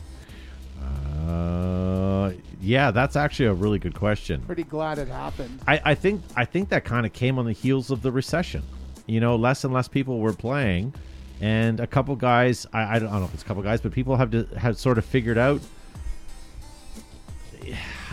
[1.28, 4.42] Uh, yeah, that's actually a really good question.
[4.42, 5.60] Pretty glad it happened.
[5.68, 8.64] I, I think I think that kind of came on the heels of the recession.
[9.06, 10.94] You know, less and less people were playing,
[11.42, 12.66] and a couple guys.
[12.74, 14.98] I, I don't know if it's a couple guys, but people have to have sort
[14.98, 15.62] of figured out.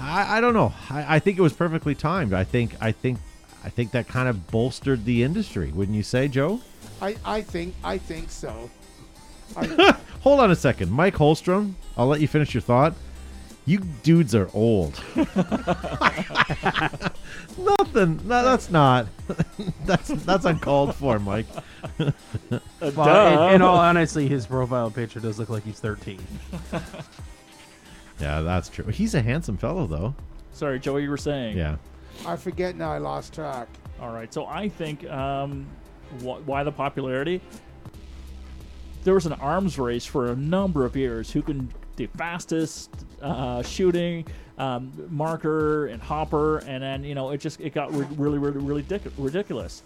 [0.01, 0.73] I, I don't know.
[0.91, 2.33] I, I think it was perfectly timed.
[2.33, 3.19] I think I think
[3.65, 5.73] I think that kind of bolstered the industry.
[5.73, 6.61] Wouldn't you say, Joe?
[7.01, 8.71] I, I think I think so.
[9.57, 11.75] I, Hold on a second, Mike Holstrom.
[11.97, 12.95] I'll let you finish your thought.
[13.65, 15.03] You dudes are old.
[17.59, 18.21] Nothing.
[18.25, 19.09] No, that's not.
[19.85, 21.47] that's that's uncalled for, Mike.
[22.81, 26.21] Well, in, in all honesty, his profile picture does look like he's 13.
[28.21, 28.87] Yeah, that's true.
[28.87, 30.15] He's a handsome fellow, though.
[30.53, 31.57] Sorry, Joey, you were saying.
[31.57, 31.77] Yeah.
[32.27, 32.91] I forget now.
[32.93, 33.69] I lost track.
[34.01, 35.67] All right, so I think um,
[36.21, 37.41] wh- why the popularity?
[39.05, 41.31] There was an arms race for a number of years.
[41.31, 42.91] Who can the fastest
[43.23, 44.27] uh, shooting
[44.59, 48.59] um, marker and hopper, and then you know it just it got re- really really
[48.59, 49.83] really dic- ridiculous.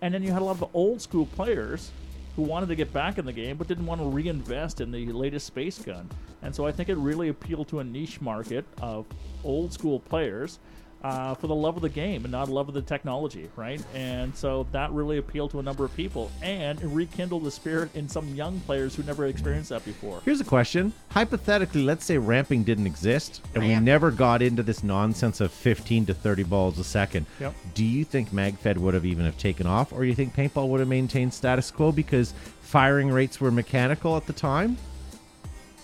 [0.00, 1.90] And then you had a lot of old school players
[2.34, 5.06] who wanted to get back in the game but didn't want to reinvest in the
[5.12, 6.08] latest space gun.
[6.42, 9.06] And so I think it really appealed to a niche market of
[9.44, 10.58] old school players
[11.02, 13.82] uh, for the love of the game and not love of the technology, right?
[13.94, 17.94] And so that really appealed to a number of people and it rekindled the spirit
[17.94, 20.22] in some young players who never experienced that before.
[20.24, 20.92] Here's a question.
[21.10, 26.06] Hypothetically, let's say ramping didn't exist and we never got into this nonsense of 15
[26.06, 27.26] to 30 balls a second.
[27.40, 27.54] Yep.
[27.74, 30.68] Do you think MagFed would have even have taken off or do you think paintball
[30.68, 34.76] would have maintained status quo because firing rates were mechanical at the time?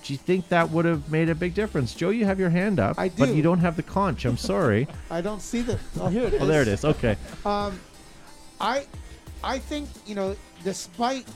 [0.08, 1.94] Do you think that would have made a big difference?
[1.94, 3.26] Joe, you have your hand up, I do.
[3.26, 4.24] but you don't have the conch.
[4.24, 4.88] I'm sorry.
[5.10, 5.78] I don't see the.
[6.00, 6.40] Oh, here it is.
[6.40, 6.82] oh, there it is.
[6.82, 7.14] Okay.
[7.44, 7.78] Um,
[8.58, 8.86] I,
[9.44, 11.26] I think you know, despite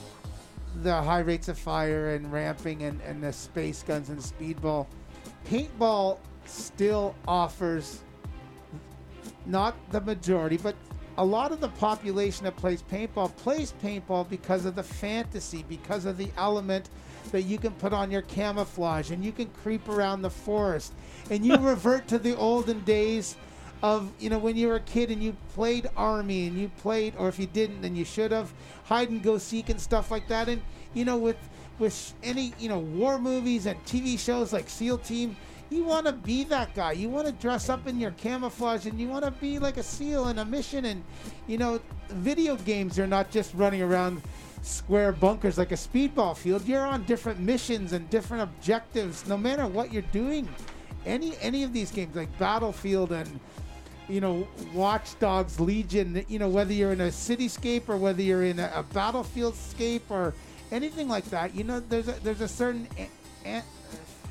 [0.76, 4.87] the high rates of fire and ramping and, and the space guns and speedball,
[5.46, 8.00] paintball still offers
[9.44, 10.76] not the majority, but
[11.18, 16.06] a lot of the population that plays paintball plays paintball because of the fantasy, because
[16.06, 16.88] of the element
[17.33, 20.92] that you can put on your camouflage and you can creep around the forest.
[21.31, 23.37] And you revert to the olden days
[23.83, 27.14] of you know when you were a kid and you played army and you played
[27.18, 28.53] or if you didn't then you should have
[28.85, 30.49] hide and go seek and stuff like that.
[30.49, 30.62] And
[30.95, 31.38] you know with
[31.79, 35.37] with any you know war movies and TV shows like SEAL Team
[35.73, 36.92] you want to be that guy.
[36.92, 39.83] You want to dress up in your camouflage and you want to be like a
[39.83, 40.85] SEAL in a mission.
[40.85, 41.03] And
[41.47, 44.23] you know video games are not just running around
[44.62, 46.66] square bunkers like a speedball field.
[46.66, 50.48] You're on different missions and different objectives no matter what you're doing.
[51.05, 53.40] Any any of these games like Battlefield and
[54.09, 58.42] you know, Watch Dogs Legion, you know, whether you're in a cityscape or whether you're
[58.42, 60.35] in a, a battlefield scape or
[60.70, 63.09] anything like that, you know, there's a, there's a certain a,
[63.48, 63.62] a,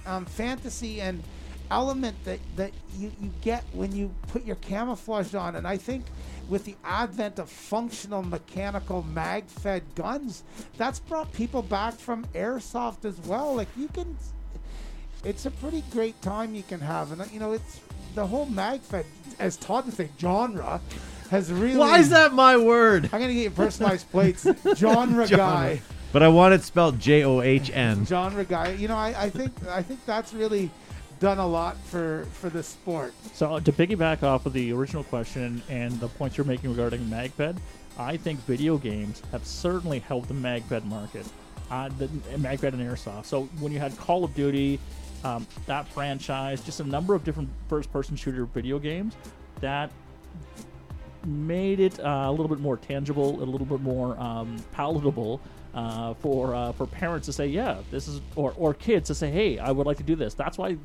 [0.06, 1.24] um, fantasy and
[1.72, 5.56] element that, that you, you get when you put your camouflage on.
[5.56, 6.06] And I think
[6.50, 10.44] with the advent of functional mechanical mag fed guns,
[10.78, 13.56] that's brought people back from airsoft as well.
[13.56, 14.16] Like, you can
[15.24, 17.80] it's a pretty great time you can have, and you know, it's
[18.16, 19.06] the whole mag fed,
[19.40, 20.82] as Todd would say, genre
[21.30, 21.78] has really.
[21.78, 23.06] Why is that my word?
[23.06, 24.46] I'm gonna get you personalized plates.
[24.76, 25.82] Genre guy,
[26.12, 28.06] But I want it spelled J O H N.
[28.06, 28.72] genre guy.
[28.72, 30.70] You know, I, I think I think that's really
[31.22, 33.14] done a lot for for the sport.
[33.34, 37.58] So to piggyback off of the original question and the points you're making regarding MagFed,
[37.98, 41.26] I think video games have certainly helped the MagFed market,
[41.70, 43.26] uh, the MagFed and Airsoft.
[43.26, 44.80] So when you had Call of Duty,
[45.24, 49.14] um, that franchise, just a number of different first-person shooter video games
[49.60, 49.92] that
[51.28, 55.40] made it uh, a little bit more tangible, a little bit more um, palatable
[55.74, 59.30] uh, for uh, for parents to say, yeah, this is, or or kids to say,
[59.32, 60.34] hey, I would like to do this.
[60.34, 60.78] That's why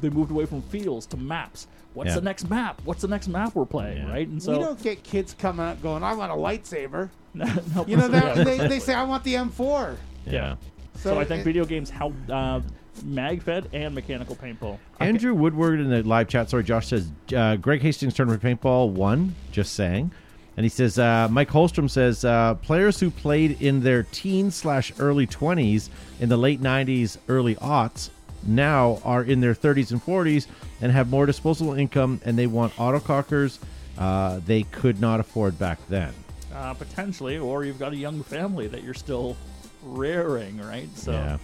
[0.00, 1.66] they moved away from fields to maps.
[1.94, 2.14] What's Yeah.
[2.16, 2.80] the next map?
[2.84, 4.10] What's the next map we're playing, Yeah.
[4.10, 4.26] right?
[4.26, 7.46] And we so, don't get kids coming out going, "I want a lightsaber." no,
[7.86, 8.34] You know, yeah.
[8.34, 9.96] that they, they say, "I want the M4."
[10.26, 10.56] Yeah.
[10.96, 12.60] So, I think it- video games help uh,
[13.04, 14.78] MagFed and mechanical paintball.
[14.98, 16.50] Andrew Woodward in the live chat.
[16.50, 19.34] Sorry, Josh says uh, Greg Hastings tournament paintball won.
[19.52, 20.10] Just saying,
[20.58, 24.92] and he says uh, Mike Holstrom says uh, players who played in their teens slash
[24.98, 25.88] early twenties
[26.18, 28.10] in the late '90s, early aughts
[28.44, 30.46] now are in their 30s and 40s
[30.80, 33.60] and have more disposable income, and they want autocockers
[33.98, 36.12] uh, they could not afford back then.
[36.52, 39.36] Uh, potentially, or you've got a young family that you're still
[39.84, 40.88] rearing, right?
[40.96, 41.38] So Yeah.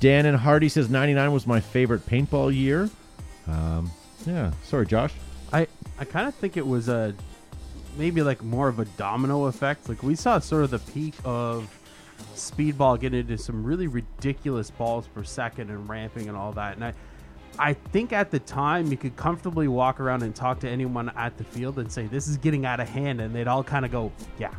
[0.00, 2.88] Dan and Hardy says 99 was my favorite paintball year.
[3.46, 3.90] Um,
[4.26, 4.52] yeah.
[4.64, 5.12] Sorry, Josh.
[5.52, 5.66] I
[5.98, 7.14] I kind of think it was a
[7.96, 9.88] maybe like more of a domino effect.
[9.88, 11.68] Like we saw sort of the peak of
[12.34, 16.74] speedball getting into some really ridiculous balls per second and ramping and all that.
[16.76, 16.94] And I
[17.60, 21.36] I think at the time you could comfortably walk around and talk to anyone at
[21.38, 23.90] the field and say this is getting out of hand, and they'd all kind of
[23.90, 24.54] go, yeah.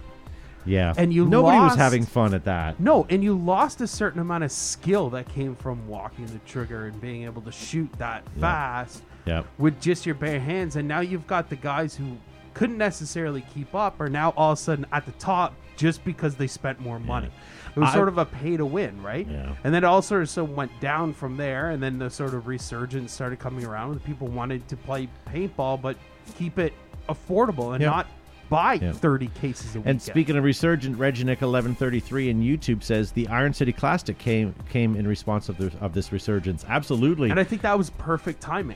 [0.66, 0.94] Yeah.
[0.98, 2.78] And you nobody was having fun at that.
[2.82, 6.88] No, and you lost a certain amount of skill that came from walking the trigger
[6.88, 9.46] and being able to shoot that fast Yep.
[9.58, 10.76] with just your bare hands.
[10.76, 12.18] And now you've got the guys who
[12.60, 16.36] couldn't necessarily keep up are now all of a sudden at the top just because
[16.36, 17.30] they spent more money.
[17.74, 19.26] It was I- sort of a pay to win, right?
[19.26, 19.56] Yeah.
[19.64, 21.70] And then it all sort of so went down from there.
[21.70, 23.92] And then the sort of resurgence started coming around.
[23.92, 25.96] And people wanted to play paintball, but
[26.38, 26.74] keep it
[27.08, 27.92] affordable and Yeah.
[27.92, 28.08] not
[28.50, 28.92] buy Yeah.
[28.92, 29.88] 30 cases a week.
[29.88, 34.18] And speaking of resurgent, Reginik eleven thirty three in YouTube says the Iron City Classic
[34.18, 36.66] came came in response of this, of this resurgence.
[36.68, 37.30] Absolutely.
[37.30, 38.76] And I think that was perfect timing.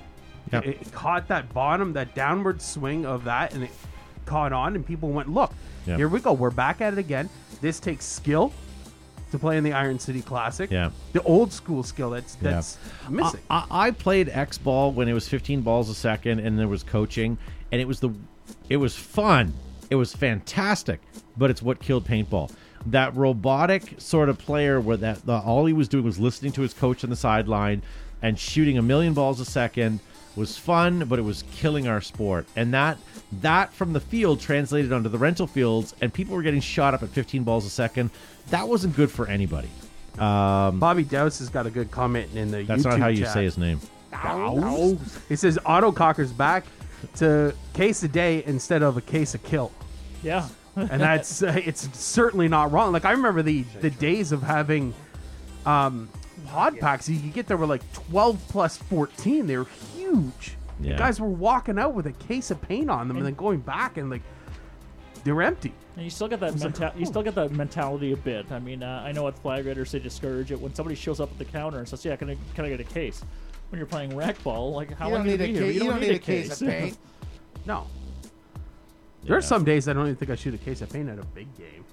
[0.51, 0.65] Yep.
[0.65, 3.71] It, it caught that bottom, that downward swing of that, and it
[4.25, 5.51] caught on, and people went, "Look,
[5.87, 5.97] Yep.
[5.97, 6.33] here we go.
[6.33, 7.29] We're back at it again.
[7.61, 8.53] This takes skill
[9.31, 10.69] to play in the Iron City Classic.
[10.69, 10.91] Yeah.
[11.13, 12.51] the old school skill that's Yeah.
[12.51, 12.77] that's
[13.09, 13.39] missing.
[13.49, 16.67] I, I I played X ball when it was 15 balls a second, and there
[16.67, 17.37] was coaching,
[17.71, 18.11] and it was the,
[18.69, 19.53] it was fun,
[19.89, 21.01] it was fantastic,
[21.37, 22.51] but it's what killed paintball.
[22.85, 26.61] That robotic sort of player where that the, all he was doing was listening to
[26.61, 27.81] his coach on the sideline
[28.21, 29.99] and shooting a million balls a second
[30.35, 32.47] was fun, but it was killing our sport.
[32.55, 32.97] And that
[33.41, 37.03] that from the field translated onto the rental fields, and people were getting shot up
[37.03, 38.09] at 15 balls a second.
[38.49, 39.69] That wasn't good for anybody.
[40.17, 43.23] Um, Bobby Dowse has got a good comment in the that's YouTube not how you
[43.23, 43.33] chat.
[43.33, 43.79] say his name.
[44.11, 45.19] Douse.
[45.27, 46.65] He says autococker's back
[47.15, 49.71] to case a day instead of a case of kill.
[50.21, 50.47] yeah.
[50.75, 52.91] and that's uh, it's certainly not wrong.
[52.91, 54.93] Like I remember the the days of having
[55.65, 56.09] um,
[56.45, 57.07] pod packs.
[57.09, 59.47] You could get there were like twelve plus fourteen.
[59.47, 60.55] They were huge.
[60.79, 60.97] Yeah.
[60.97, 63.97] Guys were walking out with a case of paint on them and, then going back
[63.97, 64.21] and like
[65.23, 65.73] they were empty.
[65.95, 68.51] And you still get that menta- you still get that mentality a bit.
[68.51, 71.31] I mean, uh, I know at Flag Raiders they discourage it when somebody shows up
[71.31, 73.23] at the counter and says, "Yeah, can I can I get a case?"
[73.69, 75.53] When you're playing rec ball, like how you long don't are need you a be
[75.53, 75.63] here?
[75.71, 75.81] case.
[75.83, 76.97] You don't need a case of paint.
[77.65, 77.87] No.
[79.23, 79.39] There Yeah.
[79.39, 81.47] some days I don't even think I shoot a case of paint at a big
[81.57, 81.85] game.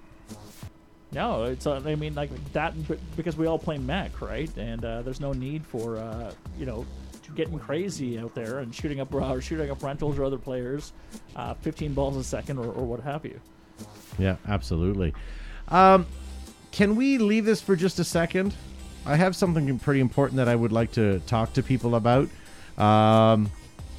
[1.13, 2.75] No, it's uh, I mean like that
[3.17, 4.55] because we all play mech, right?
[4.57, 6.87] And uh, there's no need for uh, you know
[7.35, 10.93] getting crazy out there and shooting up or shooting up rentals or other players,
[11.37, 13.41] uh, 15 balls a second or, or what have you.
[14.19, 15.15] Yeah, absolutely.
[15.69, 16.07] Um,
[16.73, 18.55] can we leave this for just a second?
[19.07, 22.29] I have something pretty important that I would like to talk to people about.
[22.77, 23.51] Um,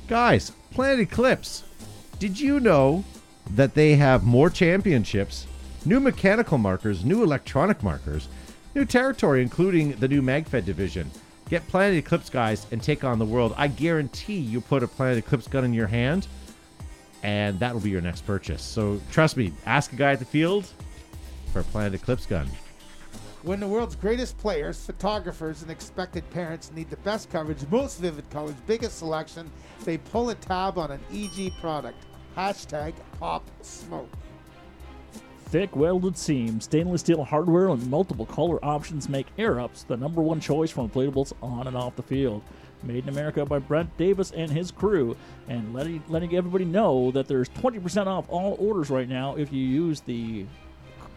[0.08, 1.64] guys, Planet Eclipse.
[2.20, 3.04] Did you know
[3.52, 5.48] that they have more championships,
[5.86, 8.28] new mechanical markers, new electronic markers,
[8.76, 11.10] new territory, including the new MagFed division?
[11.50, 13.54] Get Planet Eclipse, guys, and take on the world.
[13.58, 16.28] I guarantee you put a Planet Eclipse gun in your hand,
[17.24, 18.62] and that will be your next purchase.
[18.62, 20.68] So trust me, ask a guy at the field
[21.52, 22.50] for a Planet Eclipse gun.
[23.44, 28.30] When the world's greatest players, photographers, and expected parents need the best coverage, most vivid
[28.30, 29.52] colors, biggest selection,
[29.84, 31.98] they pull a tab on an EG product.
[32.38, 34.08] Hashtag Pop Smoke.
[35.52, 40.22] Thick welded seams, stainless steel hardware, and multiple color options make Air Ups the number
[40.22, 42.42] one choice for inflatables on and off the field.
[42.84, 45.16] Made in America by Brent Davis and his crew,
[45.50, 49.60] and letting, letting everybody know that there's 20% off all orders right now if you
[49.62, 50.46] use the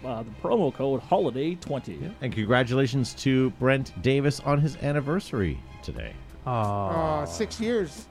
[0.04, 2.12] uh, the promo code Holiday20.
[2.20, 6.12] And congratulations to Brent Davis on his anniversary today.
[6.46, 8.06] Oh, Uh, six years.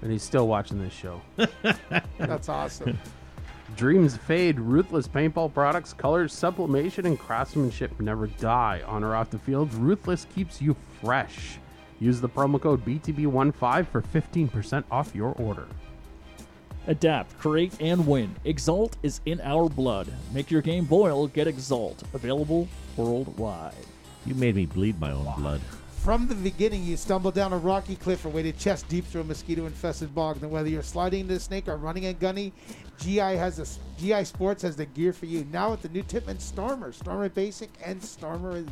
[0.00, 1.20] and he's still watching this show.
[2.18, 2.98] That's awesome.
[3.76, 8.82] Dreams fade, ruthless paintball products, colors, sublimation, and craftsmanship never die.
[8.86, 11.58] On or off the field, Ruthless keeps you fresh.
[11.98, 15.66] Use the promo code BTB15 for 15% off your order.
[16.86, 18.34] Adapt, create, and win.
[18.44, 20.08] Exalt is in our blood.
[20.32, 22.02] Make your game boil, get Exalt.
[22.12, 23.74] Available worldwide.
[24.26, 25.60] You made me bleed my own blood.
[26.02, 29.24] From the beginning, you stumble down a rocky cliff or waded chest deep through a
[29.24, 30.40] mosquito-infested bog.
[30.40, 32.52] Then, whether you're sliding into a snake or running a gunny,
[32.98, 35.46] GI has a, GI Sportz has the gear for you.
[35.52, 38.68] Now with the new Tippmann Stormer, Stormer Basic, and Stormer Elite.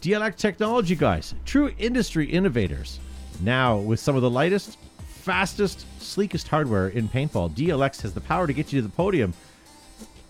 [0.00, 2.98] DLX Technology guys, true industry innovators.
[3.42, 8.46] Now, with some of the lightest, fastest, sleekest hardware in paintball, DLX has the power
[8.46, 9.34] to get you to the podium.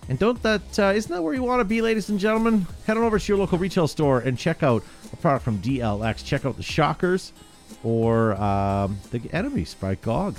[0.09, 2.67] And don't that uh, isn't that where you want to be, ladies and gentlemen?
[2.87, 4.83] Head on over to your local retail store and check out
[5.13, 6.25] a product from DLX.
[6.25, 7.33] Check out the Shockers
[7.85, 10.37] or um, the Enemies by GOG.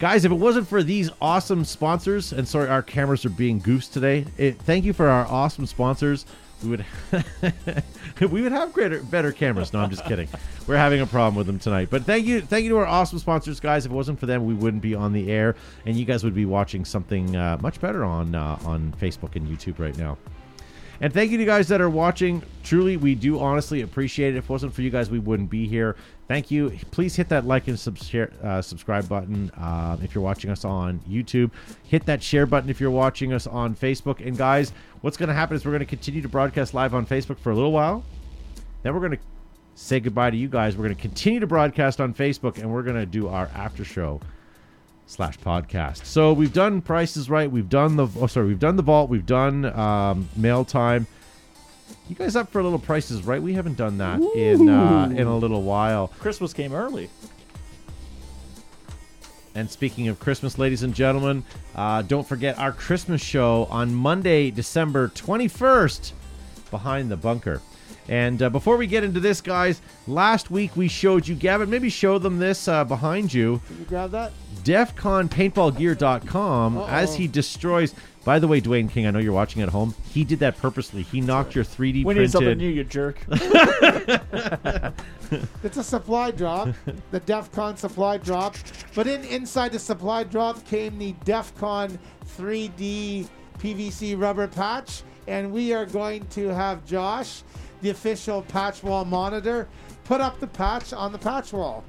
[0.00, 3.90] Guys, if it wasn't for these awesome sponsors, and sorry, our cameras are being goofs
[3.90, 4.26] today.
[4.36, 6.26] It, thank you for our awesome sponsors.
[6.64, 6.84] We would
[8.32, 9.72] we would have greater better cameras.
[9.72, 10.28] No, I'm just kidding.
[10.66, 11.88] We're having a problem with them tonight.
[11.90, 13.86] But thank you, thank you to our awesome sponsors, guys.
[13.86, 15.56] If it wasn't for them, we wouldn't be on the air,
[15.86, 19.46] and you guys would be watching something uh, much better on uh, on Facebook and
[19.46, 20.16] YouTube right now.
[21.00, 22.42] And thank you to you guys that are watching.
[22.62, 24.38] Truly, we do honestly appreciate it.
[24.38, 25.96] If it wasn't for you guys, we wouldn't be here.
[26.28, 26.78] Thank you.
[26.92, 27.76] Please hit that like and
[28.42, 31.50] uh, subscribe button uh, if you're watching us on YouTube.
[31.82, 34.26] Hit that share button if you're watching us on Facebook.
[34.26, 34.72] And guys,
[35.04, 37.50] what's going to happen is we're going to continue to broadcast live on Facebook for
[37.50, 38.02] a little while.
[38.82, 39.18] Then we're going to
[39.74, 40.78] say goodbye to you guys.
[40.78, 43.84] We're going to continue to broadcast on Facebook, and we're going to do our after
[43.84, 44.22] show
[45.06, 46.06] slash podcast.
[46.06, 47.50] So we've done prices right.
[47.50, 49.10] We've done the oh sorry, we've done the vault.
[49.10, 51.06] We've done um, mail time.
[52.08, 53.42] You guys up for a little prices right?
[53.42, 56.08] We haven't done that in uh, in a little while.
[56.18, 57.10] Christmas came early.
[59.54, 61.44] And speaking of Christmas, ladies and gentlemen,
[61.76, 66.12] uh, don't forget our Christmas show on Monday, December 21st,
[66.70, 67.60] behind the bunker.
[68.08, 71.88] And uh, before we get into this, guys, last week we showed you, Gavin, maybe
[71.88, 73.62] show them this uh, behind you.
[73.68, 74.32] Did you grab that?
[74.64, 76.86] DefConPaintballGear.com Uh-oh.
[76.86, 77.94] as he destroys.
[78.24, 79.94] By the way, Dwayne King, I know you're watching at home.
[80.10, 81.02] He did that purposely.
[81.02, 82.58] He knocked your 3D We need something printed.
[82.58, 83.18] new, you jerk.
[85.64, 86.68] It's a supply drop,
[87.10, 88.54] the DEF CON supply drop.
[88.94, 91.98] But in inside the supply drop came the DEF CON
[92.38, 93.26] 3D
[93.58, 95.02] PVC rubber patch.
[95.26, 97.42] And we are going to have Josh,
[97.80, 99.66] the official patch wall monitor,
[100.04, 101.82] put up the patch on the patch wall.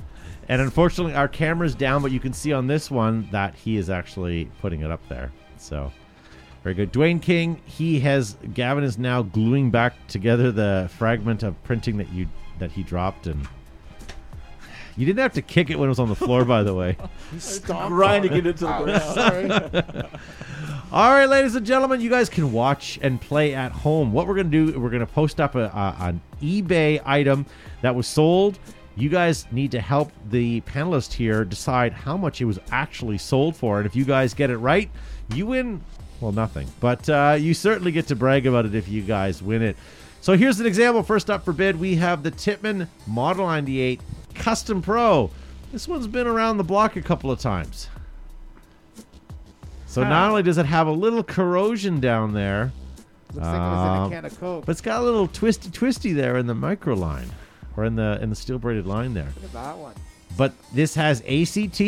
[0.47, 3.89] And unfortunately, our camera's down, but you can see on this one that he is
[3.89, 5.31] actually putting it up there.
[5.57, 5.91] So,
[6.65, 6.91] very good.
[6.91, 12.11] Dwayne King, he has, Gavin is now gluing back together the fragment of printing that
[12.11, 12.25] you
[12.57, 13.27] that he dropped.
[13.27, 13.47] And
[14.97, 16.97] you didn't have to kick it when it was on the floor, by the way.
[17.31, 20.07] He stomped grinding on it into the ground.
[20.91, 24.11] All right, ladies and gentlemen, you guys can watch and play at home.
[24.11, 27.45] What we're going to do, we're going to post up a, a, an eBay item
[27.83, 28.57] that was sold.
[28.95, 33.55] You guys need to help the panelist here decide how much it was actually sold
[33.55, 33.77] for.
[33.77, 34.89] And if you guys get it right,
[35.33, 35.81] you win,
[36.21, 36.67] well, nothing.
[36.79, 39.75] But uh, you certainly get to brag about it if you guys win it.
[40.21, 41.03] So here's an example.
[41.03, 44.01] First up for bid, we have the Tippmann Model 98
[44.33, 45.29] Custom Pro.
[45.71, 47.89] This one's been around the block a couple of times.
[49.87, 52.71] So not only does it have a little corrosion down there,
[53.33, 54.65] Looks like it was in a can of Coke.
[54.65, 57.29] but it's got a little twisty twisty there in the micro line,
[57.77, 59.27] or in the in the steel braided line there.
[59.35, 59.93] Look at that one.
[60.37, 61.79] But this has ACT.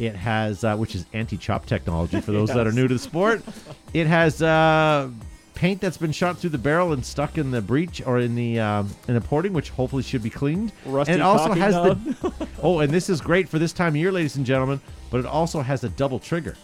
[0.00, 3.00] It has uh, which is anti chop technology for those that are new to the
[3.00, 3.42] sport.
[3.92, 5.10] It has uh,
[5.54, 8.60] paint that's been shot through the barrel and stuck in the breech or in the
[8.60, 10.72] um, in the porting, which hopefully should be cleaned.
[10.86, 13.96] Rusty and it also has the oh, and this is great for this time of
[13.96, 14.80] year, ladies and gentlemen.
[15.10, 16.56] But it also has a double trigger.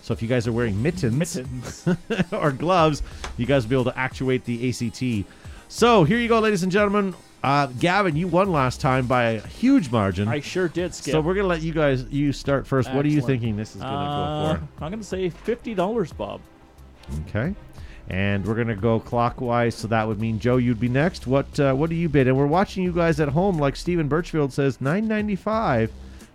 [0.00, 1.86] So if you guys are wearing mittens, Mittens.
[2.32, 3.02] or gloves,
[3.36, 5.28] you guys will be able to actuate the ACT.
[5.68, 7.14] So here you go, ladies and gentlemen.
[7.42, 10.28] Uh, Gavin, you won last time by a huge margin.
[10.28, 11.12] I sure did, Skip.
[11.12, 12.92] so we're gonna let you guys you start first.
[12.92, 14.84] What are you thinking this is gonna Uh, go for?
[14.84, 16.40] I'm going to say $50, Bob.
[17.28, 17.54] Okay.
[18.08, 21.26] And we're gonna go clockwise, so that would mean Joe, you'd be next.
[21.28, 22.26] What uh, what do you bid?
[22.26, 25.92] And we're watching you guys at home, like Stephen Birchfield says, nine ninety five,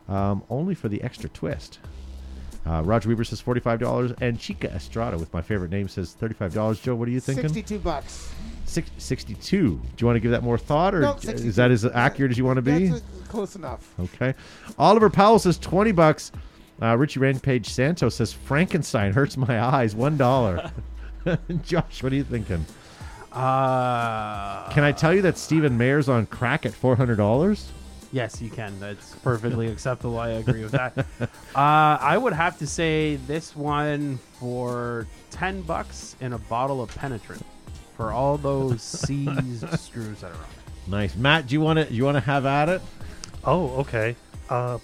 [0.08, 1.80] um, only for the extra twist.
[2.68, 6.13] Uh, Roger Weaver says forty five dollars, and Chica Estrada, with my favorite name, says
[6.13, 6.80] thirty five dollars.
[6.80, 7.43] Joe, what are you thinking?
[7.47, 8.32] 62 bucks.
[8.66, 9.57] Six, 62.
[9.59, 12.38] Do you want to give that more thought, or No, is that as accurate as
[12.38, 12.88] you want to be?
[12.88, 13.93] That's uh, close enough.
[13.99, 14.34] Okay.
[14.80, 16.32] Oliver Powell says 20 bucks.
[16.82, 19.95] Uh, Richie Rampage Santos says Frankenstein hurts my eyes.
[19.95, 20.72] One dollar.
[21.63, 22.66] Josh, what are you thinking?
[23.32, 27.70] Uh, Can I tell you that Stephen Mayer's on crack at four hundred dollars?
[28.16, 28.80] Yes, you can.
[28.80, 30.18] That's perfectly acceptable.
[30.20, 30.97] I agree with that.
[31.20, 31.28] Uh,
[31.99, 37.45] I would have to say this one for ten bucks and a bottle of penetrant
[37.97, 40.39] for all those seized screws that are on.
[40.39, 40.89] it.
[40.89, 41.47] Nice, Matt.
[41.47, 41.93] Do you want to?
[41.93, 42.82] You want to have at it?
[43.43, 44.16] Oh, okay.
[44.49, 44.78] Uh,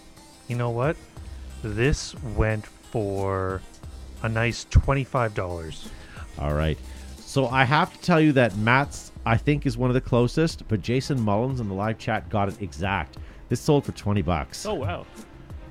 [0.50, 0.98] you know what?
[1.64, 3.62] This went for
[4.24, 5.90] a nice twenty-five dollars.
[6.38, 6.78] All right.
[7.20, 10.68] So I have to tell you that Matt's, I think, is one of the closest,
[10.68, 13.18] but Jason Mullins in the live chat got it exact.
[13.50, 14.66] This sold for twenty bucks.
[14.66, 15.06] Oh, wow.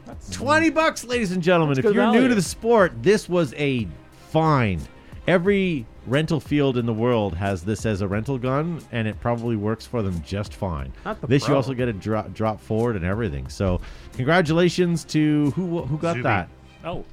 [0.07, 1.77] That's 20 bucks, ladies and gentlemen.
[1.77, 3.87] That's If you're new to the sport, this was a
[4.31, 4.81] find.
[5.29, 9.55] Every rental field in the world has this as a rental gun, and it probably
[9.55, 10.93] works for them just fine.
[11.05, 11.53] Not the this Pro.
[11.53, 13.49] you also get a drop drop forward and everything.
[13.49, 13.81] So
[14.15, 16.23] congratulations to who who got Zuby.
[16.25, 16.49] that?
[16.85, 17.05] Oh,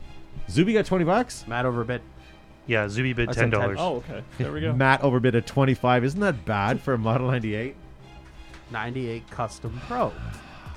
[0.49, 1.45] Zuby got twenty bucks.
[1.47, 2.01] Matt overbid.
[2.67, 3.77] Yeah, Zuby bid I ten said dollars.
[3.79, 4.23] oh, okay.
[4.37, 4.73] There we go.
[4.75, 6.03] Matt overbid at twenty five.
[6.03, 7.75] Isn't that bad for a Model ninety eight?
[8.71, 10.11] 98 Custom Pro.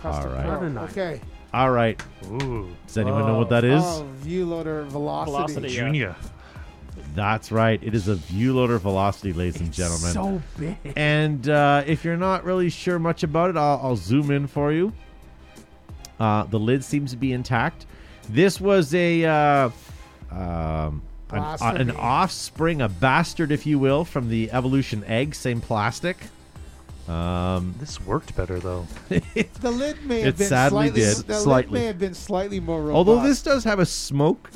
[0.00, 0.46] Custom All right.
[0.46, 0.68] Pro.
[0.68, 0.90] Not.
[0.90, 1.20] Okay.
[1.52, 2.00] All right.
[2.26, 3.82] Ooh, Does anyone know what that is?
[3.82, 5.32] Oh, Viewloader velocity.
[5.32, 5.68] Velocity.
[5.68, 5.80] Yeah.
[5.80, 6.16] Junior.
[7.14, 7.82] That's right.
[7.82, 10.12] It is a Viewloader velocity, ladies and gentlemen.
[10.12, 10.76] So big.
[10.94, 14.72] And uh, if you're not really sure much about it, I'll, I'll zoom in for
[14.72, 14.92] you.
[16.20, 17.86] Uh, the lid seems to be intact.
[18.28, 19.70] This was a uh,
[20.30, 21.02] um,
[21.32, 26.16] an, uh, an offspring, a bastard, if you will, from the Evolution egg, same plastic.
[27.08, 28.86] Um, This worked better though.
[29.08, 31.72] The lid may It have been sadly slightly, did, The slightly.
[31.72, 32.94] lid may have been slightly more robust.
[32.96, 34.50] although this does have a smoke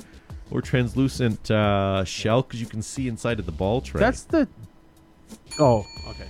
[0.51, 3.99] or translucent uh, shell, because you can see inside of the ball tray.
[3.99, 4.47] That's the.
[5.59, 6.29] Oh, okay.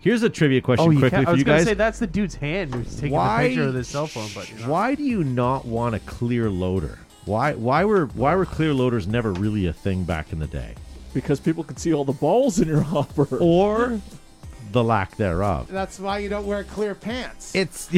[0.00, 1.66] Here's a trivia question Oh, you quickly can, I for was you gonna guys.
[1.66, 4.48] say that's the dude's hand who's taking why a picture of his cell phone, but
[4.52, 4.68] you know.
[4.70, 6.98] why do you not want a clear loader?
[7.26, 10.74] Why why were why were clear loaders never really a thing back in the day,
[11.14, 13.26] Because people could see all the balls in your hopper.
[13.38, 14.00] or
[14.72, 15.68] the lack thereof?
[15.70, 17.54] That's why you don't wear clear pants.
[17.54, 17.88] It's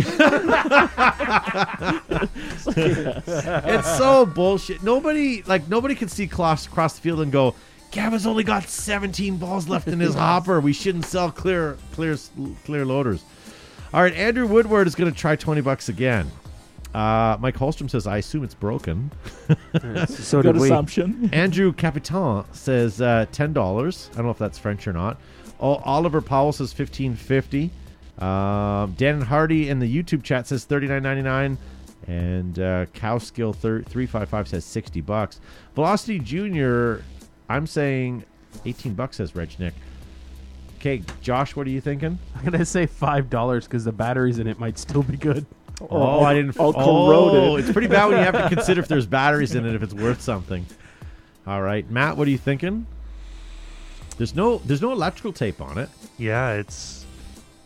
[2.66, 4.83] it's so bullshit.
[4.83, 7.55] Nobody like nobody can see across across the field and go.
[7.93, 10.61] Gavin's only got 17 balls left in his hopper.
[10.61, 12.16] We shouldn't sell clear clear
[12.64, 13.22] clear loaders.
[13.95, 16.31] All right, Andrew Woodward is going to try 20 bucks again.
[16.95, 19.11] Uh, Mike Holstrom says, "I assume it's broken."
[20.09, 20.66] so Good did we.
[20.68, 21.28] assumption.
[21.32, 24.09] Andrew Capitan says uh, ten dollars.
[24.12, 25.20] I don't know if that's French or not.
[25.61, 27.70] O- Oliver Powell says fifteen fifty.
[28.18, 31.59] Um, Dan Hardy in the YouTube chat says thirty nine ninety nine,
[32.07, 35.41] and uh, Cowskill three five five says sixty bucks.
[35.74, 37.03] Velocity Junior,
[37.51, 38.24] I'm saying
[38.64, 39.74] eighteen bucks says Reg Nick.
[40.78, 42.18] Okay, Josh, what are you thinking?
[42.37, 45.45] I'm gonna say five dollars because the batteries in it might still be good.
[45.81, 46.59] Oh, I didn't.
[46.59, 49.74] I'll oh, it's pretty bad when you have to consider if there's batteries in it
[49.74, 50.64] if it's worth something.
[51.47, 52.87] All right, Matt, what are you thinking?
[54.16, 55.89] There's no there's no electrical tape on it.
[56.18, 57.05] Yeah, it's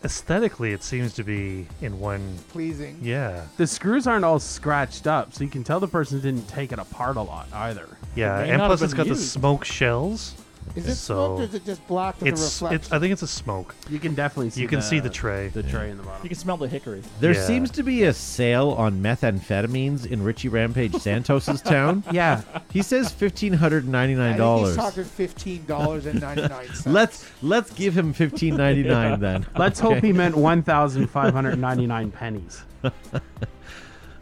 [0.03, 2.37] aesthetically it seems to be in one.
[2.49, 2.97] pleasing.
[3.01, 6.71] Yeah, The screws aren't all scratched up, so you can tell the person didn't take
[6.71, 7.87] it apart a lot either.
[8.15, 10.35] yeah, and plus it's been got the smoke shells.
[10.73, 12.75] Is it So- smoked or is it just black with a It's reflection?
[12.75, 12.91] it's.
[12.93, 13.75] I think it's a smoke.
[13.89, 14.61] You can definitely see.
[14.61, 15.49] You can the, see the tray.
[15.49, 16.21] the tray in the bottom.
[16.23, 17.01] You can smell the hickory.
[17.19, 17.43] There Yeah.
[17.45, 22.03] seems to be a sale on methamphetamines in Richie Rampage Santos's town.
[22.11, 22.41] yeah,
[22.71, 24.75] He says fifteen hundred ninety I nine think dollars.
[24.75, 26.85] he's talking fifteen dollars and ninety nine cents.
[26.87, 29.45] Let's let's give him fifteen ninety nine then.
[29.57, 32.63] let's hope he meant one thousand five hundred ninety nine pennies.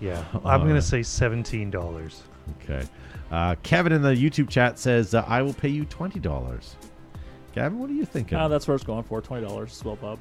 [0.02, 2.24] Yeah, I'm Uh, gonna say seventeen dollars.
[2.64, 2.88] Okay.
[3.32, 6.76] Uh, Kevin in the YouTube chat says uh, I will pay you twenty dollars.
[7.54, 8.38] Gavin, what are you thinking?
[8.38, 9.22] Ah, that's what it's going for.
[9.22, 9.74] Twenty dollars.
[9.74, 10.20] Swell pub.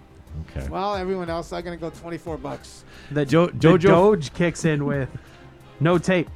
[0.56, 0.68] okay.
[0.68, 2.84] well, everyone else, I'm gonna go twenty four bucks.
[3.10, 5.08] The, Jo- the Jojo- Doge kicks in with
[5.80, 6.28] no tape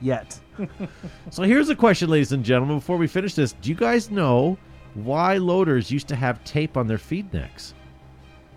[0.00, 0.38] yet.
[1.30, 2.78] So here's a question, ladies and gentlemen.
[2.78, 4.56] Before we finish this, do you guys know
[4.94, 7.74] why loaders used to have tape on their feed necks?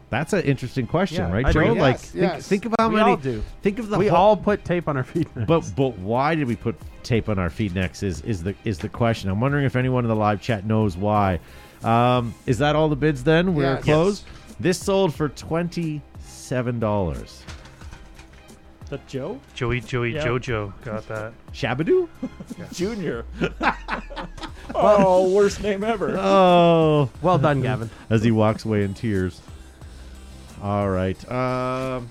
[0.09, 1.73] That's an interesting question, Yeah, right, I Joe?
[1.75, 1.79] do.
[1.79, 2.47] Like, Yes, think, yes.
[2.47, 3.11] think of how we many.
[3.11, 3.43] all do.
[3.61, 5.27] Think of the we whole- all put tape on our feet.
[5.47, 8.01] But but why did we put tape on our feed necks?
[8.01, 9.29] Is is the is the question?
[9.29, 11.39] I'm wondering if anyone in the live chat knows why.
[11.83, 13.23] Um, is that all the bids?
[13.23, 13.83] Then we're Yes.
[13.83, 14.23] closed.
[14.59, 17.43] This sold for twenty seven dollars.
[18.89, 20.25] That Joe Joey, Joey, Yeah.
[20.25, 21.33] Jojo got that.
[21.53, 22.07] Shabadoo?
[22.73, 23.25] Junior.
[24.75, 26.15] oh, worst name ever.
[26.17, 27.89] Oh, well done, Gavin.
[28.09, 29.39] as he walks away in tears.
[30.61, 31.17] All right.
[31.31, 32.09] Um,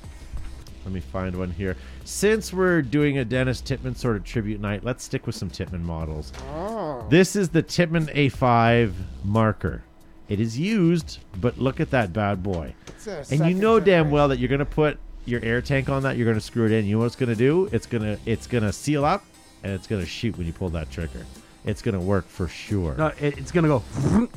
[0.84, 1.76] let me find one here.
[2.04, 5.84] Since we're doing a Dennis Tippmann sort of tribute night, let's stick with some Tippmann
[5.84, 6.32] models.
[6.50, 8.92] Oh, This is the Tippmann A5
[9.24, 9.82] marker.
[10.28, 12.74] It is used, but look at that bad boy.
[13.06, 16.02] And you second know damn well that you're going to put your air tank on
[16.02, 16.16] that.
[16.16, 16.84] You're going to screw it in.
[16.86, 17.68] You know what it's going to do?
[17.72, 19.24] It's going to it's going to seal up,
[19.62, 21.24] and it's going to shoot when you pull that trigger.
[21.64, 22.94] It's going to work for sure.
[22.96, 23.82] No, it, it's gonna go,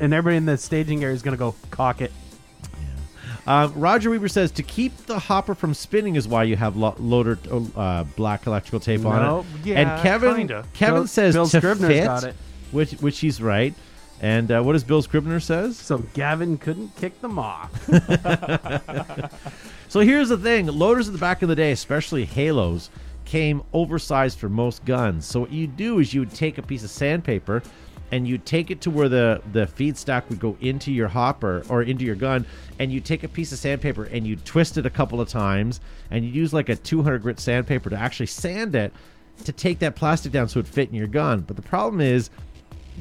[0.02, 2.12] and everybody in the staging area is gonna go cock it.
[3.48, 6.96] Um, Roger Weaver says to keep the hopper from spinning is why you have lo-
[7.00, 7.40] loader
[7.76, 9.66] uh, black electrical tape on it.
[9.66, 10.66] yeah, and Kevin kinda.
[10.74, 12.36] Kevin Bill- says Bill to Scribner's fit, got it.
[12.72, 13.74] which which he's right.
[14.22, 15.78] And uh, what does Bill Scribner says?
[15.78, 17.72] So Gavin couldn't kick them off.
[19.88, 22.90] So here's the thing: loaders at the back of the day, especially Halos,
[23.26, 25.26] came oversized for most guns.
[25.26, 27.62] So what you do is you would take a piece of sandpaper
[28.12, 31.64] and you take it to where the the feed stack would go into your hopper
[31.70, 32.46] or into your gun,
[32.80, 35.80] and you take a piece of sandpaper and you twist it a couple of times,
[36.10, 38.94] and you use like a 200 grit sandpaper to actually sand it
[39.46, 41.42] to take that plastic down so it fit in your gun.
[41.42, 42.30] But the problem is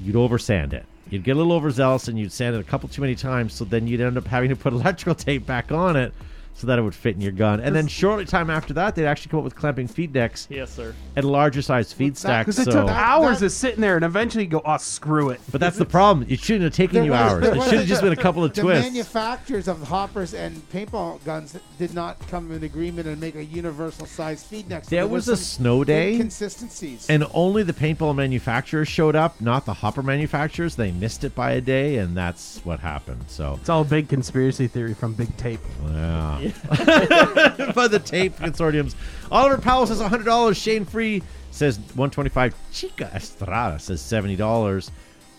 [0.02, 0.86] you'd over sand it.
[1.10, 3.64] You'd get a little overzealous and you'd sand it a couple too many times, so
[3.64, 6.14] then you'd end up having to put electrical tape back on it
[6.54, 7.58] so that it would fit in your gun.
[7.60, 10.70] And then shortly time after that, they'd actually come up with clamping feed decks Yes,
[10.70, 10.94] sir.
[11.16, 12.46] and larger size feed that- stack.
[12.46, 15.30] Because it So, took hours that- of sitting there, and eventually you go, oh, screw
[15.30, 15.40] it.
[15.50, 16.26] but that's the problem.
[16.28, 17.42] It shouldn't have taken There you was- hours.
[17.44, 18.84] there It was- should have just been a couple of the twists.
[18.84, 24.04] manufacturers of hoppers and paintball guns did not come in agreement and make a universal
[24.04, 24.84] size feed neck.
[24.84, 26.12] So There was a some snow day.
[26.16, 27.06] Inconsistencies.
[27.08, 30.74] And only the paintball manufacturers showed up, not the hopper manufacturers.
[30.76, 33.24] They missed it by a day, and that's what happened.
[33.28, 35.60] So, It's all a big conspiracy theory from Big Tape.
[35.90, 36.39] yeah.
[37.74, 38.94] by the tape consortiums.
[39.30, 40.56] Oliver Powell says $100.
[40.60, 44.90] Shane Free says 125 Chica Estrada says $70.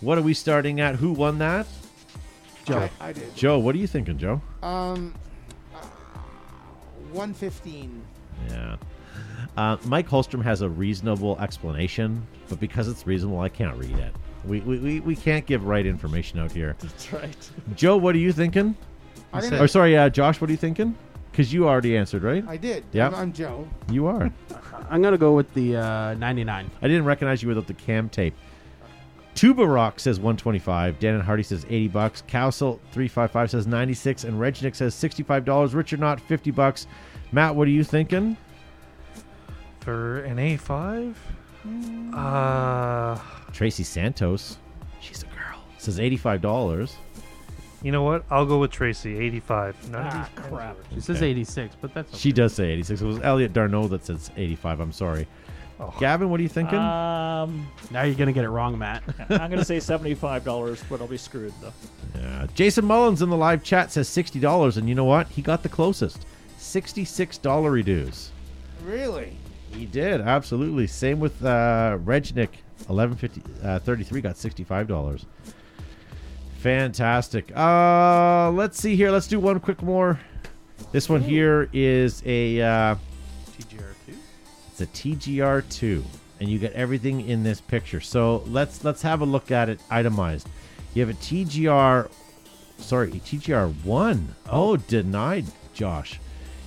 [0.02, 0.96] What are we starting at?
[0.96, 1.68] Who won that?
[2.70, 3.36] I, I did.
[3.36, 4.42] Joe, what are you thinking, Joe?
[4.64, 5.14] Um,
[5.76, 5.80] uh,
[7.12, 8.02] one fifteen.
[8.50, 8.78] Yeah.
[9.58, 14.14] Uh, Mike Holstrom has a reasonable explanation, but because it's reasonable, I can't read it.
[14.46, 16.76] We, we, we, we can't give right information out here.
[16.80, 17.50] That's right.
[17.76, 18.76] Joe, what are you thinking?
[19.34, 19.68] I didn't.
[19.70, 20.96] sorry, uh, Josh, what are you thinking?
[21.32, 22.46] Because you already answered, right?
[22.48, 22.84] I did.
[22.92, 23.08] Yeah.
[23.08, 23.68] I'm, I'm Joe.
[23.90, 24.32] You are.
[24.90, 26.72] I'm going to go with the uh, 99.
[26.82, 28.36] I didn't recognize you without the cam tape.
[29.34, 31.00] Tuba Rock says 125.
[31.00, 32.24] Dan and Hardy says 80 bucks.
[32.28, 34.26] Cowsel 355 says 96.
[34.26, 35.74] And Regnick says $65.
[35.74, 36.88] Richard Knott 50 bucks.
[37.32, 38.36] Matt, what are you thinking?
[39.80, 41.16] For an A5?
[42.14, 43.18] Uh,
[43.54, 44.58] Tracy Santos.
[45.00, 45.64] She's a girl.
[45.78, 46.92] Says $85.
[47.82, 48.24] You know what?
[48.30, 49.90] I'll go with Tracy, 85.
[49.92, 50.78] None of Ah, these crap.
[50.94, 52.18] She says 86, but that's okay.
[52.20, 53.02] She does say 86.
[53.02, 54.80] It was Elliot Darno that says 85.
[54.80, 55.28] I'm sorry.
[55.80, 55.92] Oh.
[56.00, 56.78] Gavin, what are you thinking?
[56.78, 59.02] Um, Now you're going to get it wrong, Matt.
[59.30, 61.74] I'm going to say seventy-five dollars, but I'll be screwed though.
[62.16, 62.46] Yeah.
[62.54, 64.78] Jason Mullins in the live chat says $60.
[64.78, 65.28] And you know what?
[65.30, 66.24] He got the closest.
[66.60, 68.32] $66 reduce.
[68.86, 69.38] Really?
[69.74, 70.86] He did absolutely.
[70.88, 72.50] Same with uh, Regnick,
[72.90, 75.26] eleven fifty uh, thirty three got sixty five dollars.
[76.62, 77.52] Fantastic.
[77.58, 79.10] Uh, let's see here.
[79.10, 80.20] Let's do one quick more.
[80.92, 82.96] This one here is a uh,
[83.58, 84.16] TGR2.
[84.70, 86.04] it's a TGR two,
[86.40, 88.00] and you get everything in this picture.
[88.00, 90.48] So let's let's have a look at it itemized.
[90.94, 92.12] You have a TGR,
[92.78, 94.36] sorry, a TGR one.
[94.48, 96.20] Oh, denied, Josh.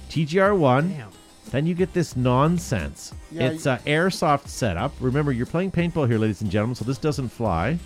[0.08, 0.90] TGR one.
[0.90, 1.10] Damn.
[1.52, 3.14] Then you get this nonsense.
[3.30, 4.92] Yeah, it's a airsoft setup.
[4.98, 7.78] Remember, you're playing paintball here, ladies and gentlemen, so this doesn't fly.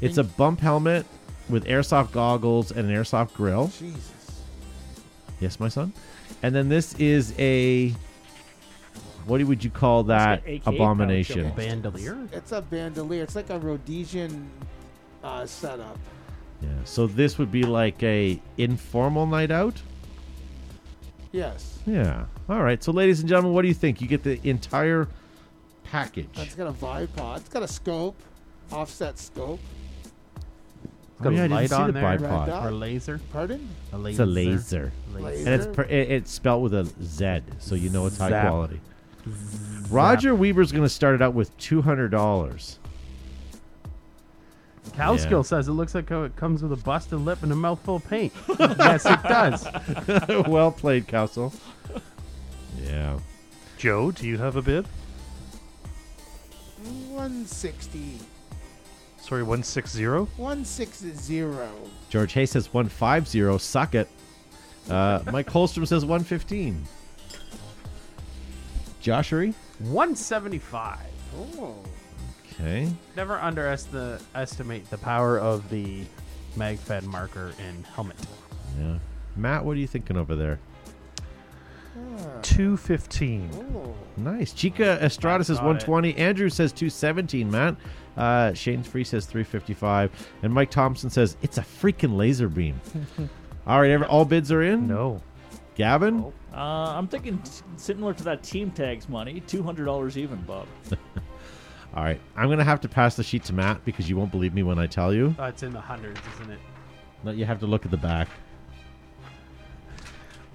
[0.00, 1.04] It's a bump helmet
[1.48, 3.68] with airsoft goggles and an airsoft grill.
[3.78, 4.42] Jesus.
[5.40, 5.92] Yes, my son.
[6.42, 7.94] And then this is a
[9.26, 11.44] what would you call that like AK abomination?
[11.46, 12.28] pouch Bandolier?
[12.32, 13.22] It's a bandolier.
[13.22, 14.50] It's like a Rhodesian
[15.22, 15.98] uh, setup.
[16.62, 16.68] Yeah.
[16.84, 19.80] So this would be like a informal night out.
[21.32, 21.78] Yes.
[21.86, 22.26] Yeah.
[22.48, 22.82] All right.
[22.82, 24.00] So, ladies and gentlemen, what do you think?
[24.00, 25.08] You get the entire
[25.82, 26.28] package.
[26.36, 27.38] It's got a bipod.
[27.38, 28.16] It's got a scope,
[28.70, 29.60] offset scope.
[31.14, 32.02] It's got Oh, yeah, I a didn't light on the there.
[32.02, 32.20] bipod.
[32.40, 32.66] Red dot.
[32.66, 33.20] Or laser.
[33.32, 33.68] Pardon?
[33.92, 34.10] A laser.
[34.10, 34.92] It's a laser.
[35.14, 35.50] Laser.
[35.50, 38.48] And it's per, it, it's spelled with a Z, so you know it's high Zap.
[38.48, 38.80] quality.
[39.90, 42.78] Roger Weaver's going to start it out with two hundred dollars.
[44.90, 45.42] Cowskill Yeah.
[45.42, 48.32] says it looks like it comes with a busted lip and a mouthful of paint.
[48.58, 49.66] yes, it does.
[50.46, 51.54] well played, Castle.
[52.82, 53.18] Yeah.
[53.78, 54.86] Joe, do you have a bid?
[57.08, 58.18] 160.
[59.24, 60.04] Sorry, 160?
[60.06, 61.44] 160.
[62.10, 63.56] George Hay says one five zero.
[63.56, 64.06] Suck it.
[64.90, 66.84] Uh, Mike Holstrom says one fifteen.
[69.02, 69.54] Joshery.
[69.78, 70.98] 175.
[71.58, 71.74] Oh.
[72.52, 72.92] Okay.
[73.16, 76.04] Never underestimate the power of the
[76.58, 78.16] MagFed marker and helmet.
[78.78, 78.98] Yeah.
[79.36, 80.58] Matt, what are you thinking over there?
[81.96, 82.38] Ah.
[82.42, 83.50] 215.
[83.54, 83.94] Oh.
[84.16, 84.52] Nice.
[84.52, 85.88] Chica Estrada says got it.
[85.88, 86.16] 120.
[86.16, 87.76] Andrew says 217, Matt.
[88.16, 90.10] Uh, Shane Free says 355.
[90.42, 92.80] And Mike Thompson says, it's a freaking laser beam.
[93.66, 94.86] all right, every, all bids are in?
[94.86, 95.20] No.
[95.74, 96.32] Gavin?
[96.52, 100.68] Uh, I'm thinking s- similar to that team tags money, two hundred dollars even, Bob.
[101.96, 102.20] All right.
[102.36, 104.62] I'm going to have to pass the sheet to Matt because you won't believe me
[104.62, 105.34] when I tell you.
[105.38, 106.58] Oh, it's in the hundreds, isn't it?
[107.24, 108.28] But you have to look at the back.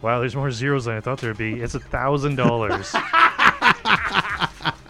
[0.02, 1.60] Wow, there's more zeros than I thought there'd be.
[1.62, 2.94] It's a thousand dollars.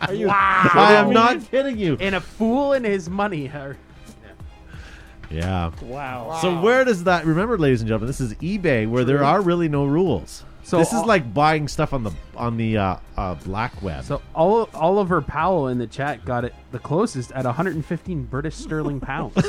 [0.02, 0.30] Are you?
[0.30, 1.98] I am not kidding you.
[2.00, 3.78] And a fool and his money are.
[5.30, 5.72] Yeah.
[5.82, 6.40] Wow.
[6.42, 7.26] So where does that?
[7.26, 10.44] Remember, ladies and gentlemen, this is eBay where there are really no rules.
[10.64, 14.04] So this is all- like buying stuff on the on the uh, uh, black web.
[14.06, 19.00] So all, Oliver Powell in the chat got it the closest at 115 British sterling
[19.00, 19.36] pounds.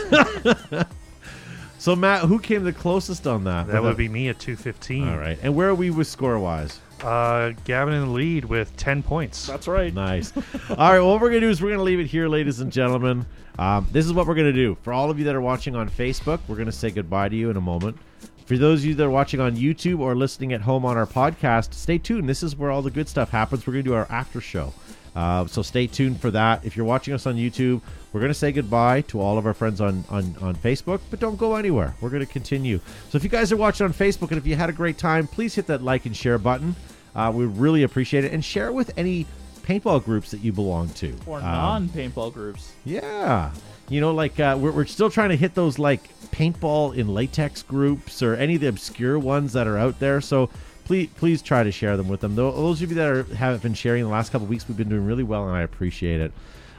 [1.80, 3.68] So Matt, who came the closest on that?
[3.68, 5.08] that would be me at 215.
[5.08, 5.38] all right.
[5.42, 6.78] And where are we with score wise?
[7.02, 9.46] Uh, Gavin in the lead with 10 points.
[9.46, 9.92] That's right.
[9.94, 10.36] Nice.
[10.36, 12.28] All right, well, what we're going to do is we're going to leave it here,
[12.28, 13.24] ladies and gentlemen.
[13.58, 14.76] Um, this is what we're going to do.
[14.82, 17.36] For all of you that are watching on Facebook, we're going to say goodbye to
[17.36, 17.96] you in a moment.
[18.44, 21.06] For those of you that are watching on YouTube or listening at home on our
[21.06, 22.28] podcast, stay tuned.
[22.28, 23.66] This is where all the good stuff happens.
[23.66, 24.74] We're going to do our after show.
[25.16, 26.64] Uh, so stay tuned for that.
[26.64, 27.80] If you're watching us on YouTube,
[28.12, 31.18] we're going to say goodbye to all of our friends on, on, on Facebook, but
[31.20, 31.94] don't go anywhere.
[32.00, 32.80] We're going to continue.
[33.10, 35.26] So if you guys are watching on Facebook and if you had a great time,
[35.26, 36.76] please hit that like and share button.
[37.14, 38.32] Uh, we really appreciate it.
[38.32, 39.26] And share it with any
[39.62, 41.14] paintball groups that you belong to.
[41.26, 42.72] Or Um, non-paintball groups.
[42.84, 43.50] yeah.
[43.88, 47.64] You know, like uh, we're, we're still trying to hit those like paintball in latex
[47.64, 50.20] groups or any of the obscure ones that are out there.
[50.20, 50.48] So
[50.90, 52.34] please, please try to share them with them.
[52.34, 54.88] Tho- Those of you that are, have been sharing the last couple weeks, we've been
[54.88, 56.32] doing really well, and I appreciate it.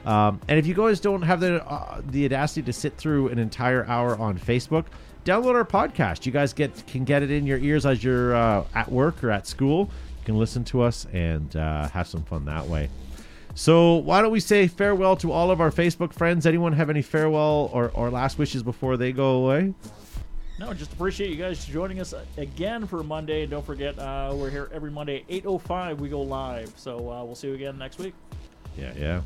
[0.05, 3.39] Um, and if you guys don't have the uh, the audacity to sit through an
[3.39, 4.87] entire hour on Facebook,
[5.23, 6.25] download our podcast.
[6.25, 9.31] You guys get can get it in your ears as you're uh, at work or
[9.31, 9.89] at school.
[10.19, 12.89] You can listen to us and uh, have some fun that way.
[13.55, 16.45] So why don't we say farewell to all of our Facebook friends?
[16.45, 19.73] Anyone have any farewell or, or last wishes before they go away?
[20.61, 23.41] No, just appreciate you guys joining us again for Monday.
[23.41, 25.97] And don't forget, uh, we're here every Monday at 8.05.
[25.97, 26.71] We go live.
[26.77, 28.13] So uh, we'll see you again next week.
[28.77, 29.21] Yeah, yeah.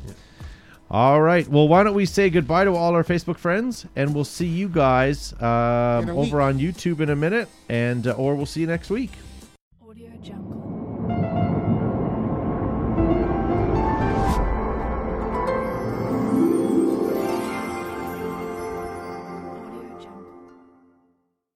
[0.90, 1.46] All right.
[1.46, 4.70] Well, why don't we say goodbye to all our Facebook friends, and we'll see you
[4.70, 6.32] guys um, over week.
[6.32, 9.10] on YouTube in a minute, and uh, or we'll see you next week.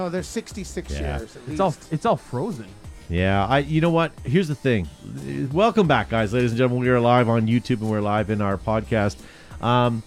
[0.01, 0.99] No, there's 66 Yeah.
[0.99, 1.23] shares.
[1.23, 1.61] At It's least.
[1.61, 2.65] all it's all frozen.
[3.11, 3.59] Yeah, I.
[3.59, 4.13] You know what?
[4.25, 4.89] Here's the thing.
[5.53, 6.83] Welcome back, guys, ladies and gentlemen.
[6.83, 9.17] We are live on YouTube and we're live in our podcast.
[9.61, 10.03] Um,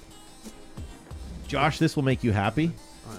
[1.48, 2.72] Josh, this will make you happy.
[3.08, 3.18] Oh.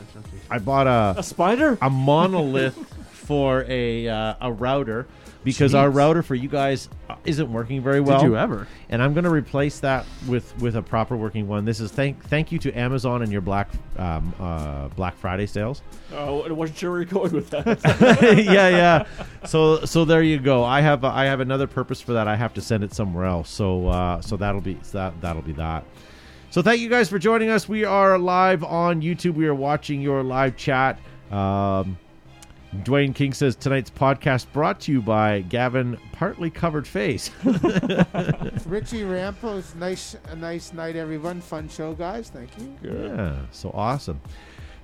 [0.50, 1.78] I bought a A spider?
[1.80, 2.74] a monolith
[3.12, 5.06] for a uh, a router
[5.44, 8.20] because our router for you guys uh, isn't working very well.
[8.20, 8.66] Did you ever?
[8.88, 11.64] And I'm going to replace that with with a proper working one.
[11.64, 13.68] This is thank thank you to Amazon and your Black
[13.98, 15.82] um, uh, Black Friday sales.
[16.12, 17.80] Oh, I wasn't sure where you're going with that.
[18.44, 19.06] yeah, yeah.
[19.46, 20.64] So so there you go.
[20.64, 22.26] I have I have another purpose for that.
[22.26, 23.50] I have to send it somewhere else.
[23.50, 25.84] So uh, so that'll be that that'll be that.
[26.50, 27.68] So thank you guys for joining us.
[27.68, 29.34] We are live on YouTube.
[29.34, 31.00] We are watching your live chat.
[31.32, 31.98] Um,
[32.82, 37.30] Dwayne King says tonight's podcast brought to you by Gavin Partly Covered Face.
[37.44, 41.40] Richie Rampos, nice, a nice night, everyone.
[41.40, 42.30] Fun show, guys.
[42.30, 42.76] Thank you.
[42.82, 44.20] Yeah, so awesome.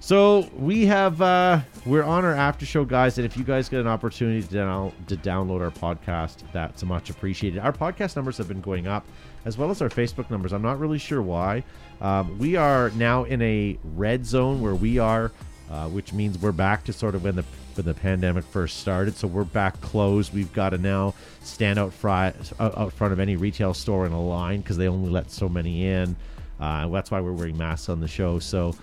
[0.03, 3.81] So we have uh we're on our after show, guys, and if you guys get
[3.81, 7.59] an opportunity to, down, to download our podcast, that's much appreciated.
[7.59, 9.05] Our podcast numbers have been going up,
[9.45, 10.53] as well as our Facebook numbers.
[10.53, 11.65] I'm not really sure why.
[12.01, 15.33] Um, we are now in a red zone where we are,
[15.71, 17.45] uh, which means we're back to sort of when the
[17.75, 19.17] when the pandemic first started.
[19.17, 20.35] So we're back closed.
[20.35, 24.21] We've got to now stand out, out out front of any retail store in a
[24.21, 26.17] line because they only let so many in.
[26.59, 28.39] Uh, that's why we're wearing masks on the show.
[28.39, 28.75] So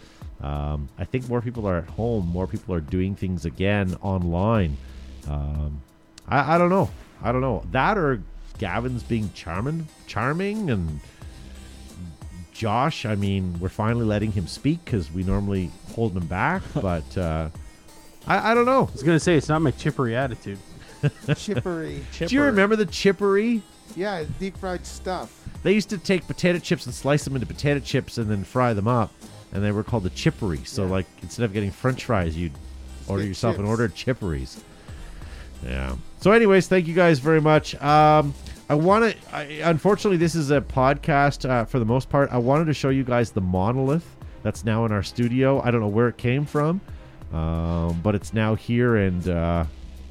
[0.42, 2.28] um, I think more people are at home.
[2.28, 4.78] More people are doing things again online.
[5.28, 5.82] Um,
[6.28, 6.90] I, I don't know.
[7.22, 8.22] I don't know that or
[8.58, 11.00] Gavin's being charming, charming, and
[12.58, 13.06] Josh.
[13.06, 16.64] I mean, we're finally letting him speak because we normally hold him back.
[16.74, 17.50] But uh,
[18.26, 18.88] I, I don't know.
[18.88, 20.58] I was gonna say it's not my chippery attitude.
[21.36, 22.04] Chippery.
[22.18, 23.62] Do you remember the chippery?
[23.96, 25.48] Yeah, deep fried stuff.
[25.62, 28.74] They used to take potato chips and slice them into potato chips and then fry
[28.74, 29.12] them up,
[29.54, 30.62] and they were called the chippery.
[30.66, 30.92] So, Yeah.
[30.92, 32.52] like, instead of getting French fries, you'd
[33.08, 33.70] order get yourself an chips.
[33.70, 34.60] order of chipperies.
[35.64, 35.96] Yeah.
[36.22, 37.76] So, anyways, thank you guys very much.
[37.82, 38.34] Um,
[38.70, 39.62] I want to.
[39.70, 42.30] Unfortunately, this is a podcast uh, for the most part.
[42.32, 44.06] I wanted to show you guys the monolith
[44.44, 45.62] that's now in our studio.
[45.62, 46.82] I don't know where it came from,
[47.34, 48.98] um, but it's now here.
[48.98, 49.64] And uh,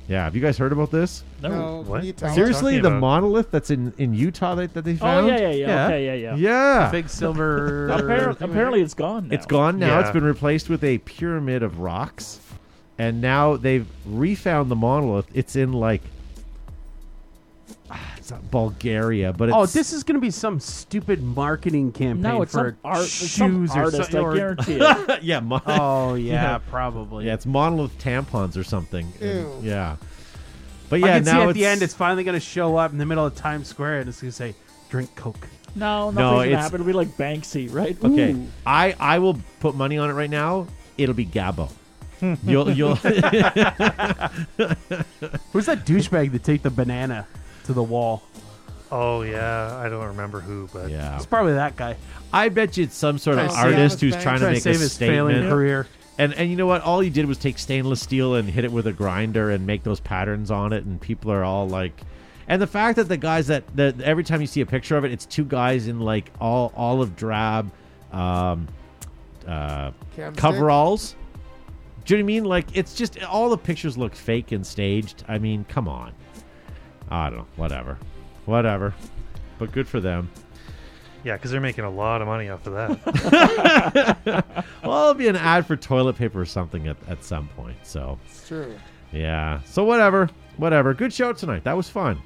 [0.08, 1.22] yeah, have you guys heard about this?
[1.42, 1.50] No.
[1.50, 1.98] No, What?
[1.98, 2.34] can you tell us?
[2.34, 3.00] Seriously, the about?
[3.00, 5.26] monolith that's in in Utah that, that they Oh, found.
[5.28, 5.66] yeah, yeah, yeah.
[5.66, 5.84] Yeah.
[5.86, 6.36] Okay, yeah, yeah.
[6.36, 6.90] Yeah.
[6.90, 7.88] Big silver.
[7.92, 9.34] Appar- thing apparently, it's gone now.
[9.34, 9.98] It's gone now.
[10.00, 10.12] It's Yeah.
[10.12, 12.40] been replaced with a pyramid of rocks,
[12.98, 15.26] and now they've refound the monolith.
[15.34, 16.00] It's in like
[18.26, 22.22] it's not Bulgaria, but oh, it's Oh, this is gonna be some stupid marketing campaign
[22.22, 23.02] No, it's for some art.
[23.04, 24.10] It's some shoes or artist.
[24.10, 24.26] something.
[24.26, 25.22] I guarantee it.
[25.22, 26.58] yeah, mon- Oh yeah, Yeah.
[26.70, 27.26] probably.
[27.26, 29.12] yeah, it's monolith tampons or something.
[29.20, 29.94] And- yeah,
[30.90, 32.98] but I yeah, can see now at the end it's finally gonna show up in
[32.98, 34.54] the middle of Times Square and it's gonna say,
[34.90, 35.46] "Drink Coke."
[35.76, 36.74] No, nothing's No, gonna it's- happen.
[36.80, 37.96] It'll be like Banksy, right?
[38.04, 38.32] okay.
[38.32, 38.46] Ooh.
[38.66, 40.66] I I will put money on it right now.
[40.98, 41.70] It'll be Gabo.
[42.44, 43.16] you'll you'll Who's
[45.66, 47.26] that douchebag that take the banana
[47.66, 48.22] to the wall?
[48.90, 51.16] Oh yeah, I don't remember who, but yeah.
[51.16, 51.96] It's probably that guy
[52.32, 54.22] I bet you it's some sort of Trying to save artist his who's bank.
[54.22, 55.52] trying to trying to make save a his failing statement.
[55.52, 55.86] career.
[56.18, 56.82] And and you know what?
[56.82, 59.82] All he did was take stainless steel and hit it with a grinder and make
[59.82, 62.00] those patterns on it, and people are all like,
[62.48, 65.04] And the fact that the guys that, that every time you see a picture of
[65.04, 67.70] it, it's two guys in like all olive drab
[68.12, 68.68] um,
[69.46, 71.14] uh, Cam coveralls.
[72.04, 72.44] Do you know what I mean?
[72.44, 75.24] Like it's just all the pictures look fake and staged.
[75.28, 76.12] I mean, come on.
[77.10, 77.46] I don't know.
[77.56, 77.98] Whatever,
[78.44, 78.94] whatever.
[79.58, 80.30] But good for them.
[81.24, 84.54] Yeah, because they're making a lot of money off of that.
[84.84, 87.76] Well, it'll be an ad for toilet paper or something at, at some point.
[87.82, 88.76] So It's true.
[89.12, 89.60] yeah.
[89.64, 90.94] So whatever, whatever.
[90.94, 91.64] Good show tonight.
[91.64, 92.20] That was fun.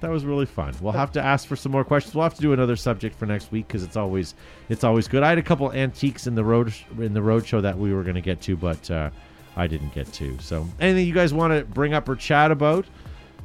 [0.00, 0.72] That was really fun.
[0.80, 2.14] We'll have to ask for some more questions.
[2.14, 4.34] We'll have to do another subject for next week because it's always
[4.68, 5.22] it's always good.
[5.24, 8.02] I had a couple antiques in the road in the road show that we were
[8.04, 9.10] going to get to, but uh,
[9.56, 10.38] I didn't get to.
[10.40, 12.86] So anything you guys want to bring up or chat about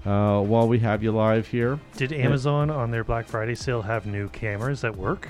[0.05, 1.79] uh, while we have you live here?
[1.97, 5.27] Did Amazon on their Black Friday sale have new cameras that work?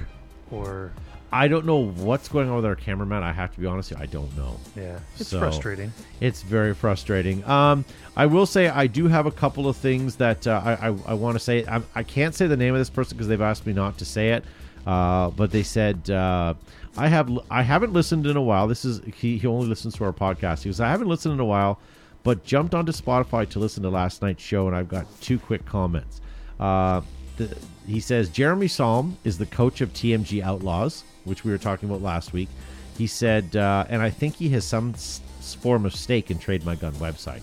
[0.51, 0.91] Or
[1.31, 3.23] I don't know what's going on with our cameraman.
[3.23, 4.59] I have to be honest, with you, I don't know.
[4.75, 5.91] yeah, it's So- frustrating.
[6.21, 7.43] It's very frustrating.
[7.49, 7.83] Um,
[8.15, 11.13] I will say I do have a couple of things that uh, I, I, I
[11.13, 11.65] want to say.
[11.65, 14.05] I, I can't say the name of this person because they've asked me not to
[14.05, 14.45] say it.
[14.85, 16.53] Uh, but they said uh,
[16.95, 18.67] I have I haven't listened in a while.
[18.67, 20.61] This is he, he only listens to our podcast.
[20.61, 21.79] He goes I haven't listened in a while,
[22.25, 25.65] but jumped onto Spotify to listen to last night's show, and I've got two quick
[25.65, 26.19] comments.
[26.59, 26.99] Uh,
[27.37, 27.55] the,
[27.87, 32.01] he says Jeremy Salm is the coach of TMG Outlaws, which we were talking about
[32.01, 32.49] last week.
[32.97, 35.21] He said, uh, and I think he has some s-
[35.61, 37.41] form of stake in Trade My Gun website.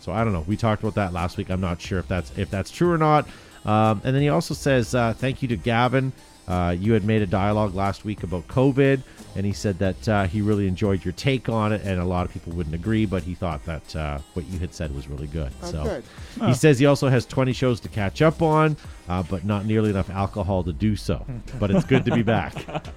[0.00, 0.44] So I don't know.
[0.46, 1.50] We talked about that last week.
[1.50, 3.26] I'm not sure if that's if that's true or not.
[3.64, 6.12] Um, and then he also says, uh, "Thank you to Gavin.
[6.46, 9.02] Uh, you had made a dialogue last week about COVID,
[9.34, 12.26] and he said that uh, he really enjoyed your take on it, and a lot
[12.26, 15.26] of people wouldn't agree, but he thought that uh, what you had said was really
[15.26, 15.50] good.
[15.62, 16.04] Oh, so good.
[16.46, 18.76] he says he also has 20 shows to catch up on,
[19.08, 21.24] uh, but not nearly enough alcohol to do so.
[21.58, 22.54] but it's good to be back.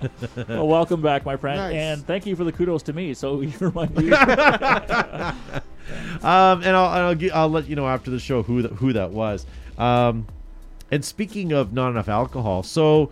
[0.48, 1.74] well, welcome back, my friend, Nice.
[1.76, 3.14] and thank you for the kudos to me.
[3.14, 4.14] So you're my new
[6.24, 8.94] Um, and I'll, I'll, gi- I'll let you know after the show who that, who
[8.94, 9.46] that was.
[9.78, 10.26] Um,
[10.90, 13.12] and speaking of not enough alcohol, so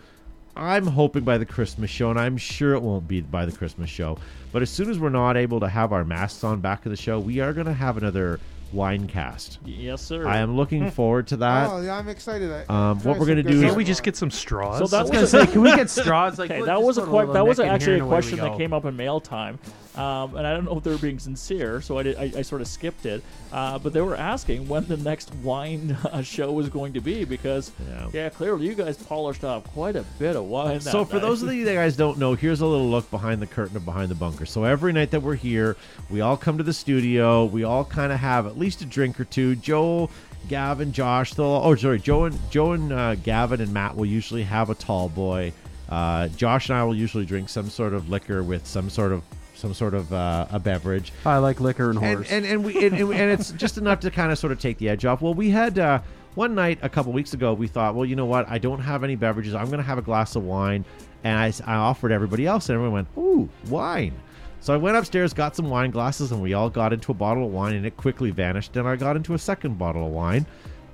[0.55, 3.89] I'm hoping by the Christmas show, and I'm sure it won't be by the Christmas
[3.89, 4.17] show,
[4.51, 6.95] but as soon as we're not able to have our masks on back of the
[6.97, 8.39] show, we are going to have another
[8.71, 9.59] wine cast.
[9.65, 10.27] yes, sir.
[10.27, 11.69] I am looking forward to that.
[11.69, 12.51] oh, yeah, I'm excited.
[12.51, 13.77] I- Um, what we're some gonna do is- Can't stuff.
[13.77, 14.79] we just get some straws?
[14.79, 16.39] So that I was was gonna say, can we get straws?
[16.39, 18.03] Like, Okay, look, that just was a put que- that was nick in actually here
[18.03, 18.57] a away we question that go.
[18.57, 19.59] came up in mail time,
[19.95, 22.41] um, and I don't know if they were being sincere, so I, did, I, I
[22.41, 23.23] sort of skipped it.
[23.51, 27.25] Uh, but they were asking when the next wine uh, show was going to be
[27.25, 28.09] because, Yeah.
[28.13, 28.29] yeah.
[28.29, 30.79] clearly you guys polished off quite a bit of wine.
[30.79, 31.21] That So for night.
[31.21, 33.85] those of you that guys don't know, here's a little look behind the curtain of
[33.85, 34.45] behind the bunker.
[34.45, 35.77] So every night that we're here,
[36.09, 37.45] we all come to the studio.
[37.45, 39.55] We all kind of have at least a drink or two.
[39.55, 40.09] Joel,
[40.49, 44.43] Gavin, Josh, they'll oh sorry, Joe and Joe and uh, Gavin and Matt will usually
[44.43, 45.53] have a tall boy.
[45.87, 49.21] Uh, Josh and I will usually drink some sort of liquor with some sort of
[49.53, 51.11] some sort of uh, a beverage.
[51.25, 52.31] I like liquor and and horse.
[52.31, 54.77] and and, we, and, and and it's just enough to kind of sort of take
[54.77, 55.21] the edge off.
[55.21, 56.01] Well, we had uh,
[56.35, 57.53] one night a couple weeks ago.
[57.53, 58.49] We thought, well, you know what?
[58.49, 59.53] I don't have any beverages.
[59.53, 60.85] I'm going to have a glass of wine,
[61.23, 64.13] and I offered everybody else, and everyone went, ooh, wine.
[64.59, 67.45] So I went upstairs, got some wine glasses, and we all got into a bottle
[67.45, 68.75] of wine, and it quickly vanished.
[68.77, 70.45] And I got into a second bottle of wine,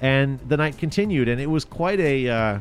[0.01, 2.27] and the night continued, and it was quite a.
[2.29, 2.59] Uh,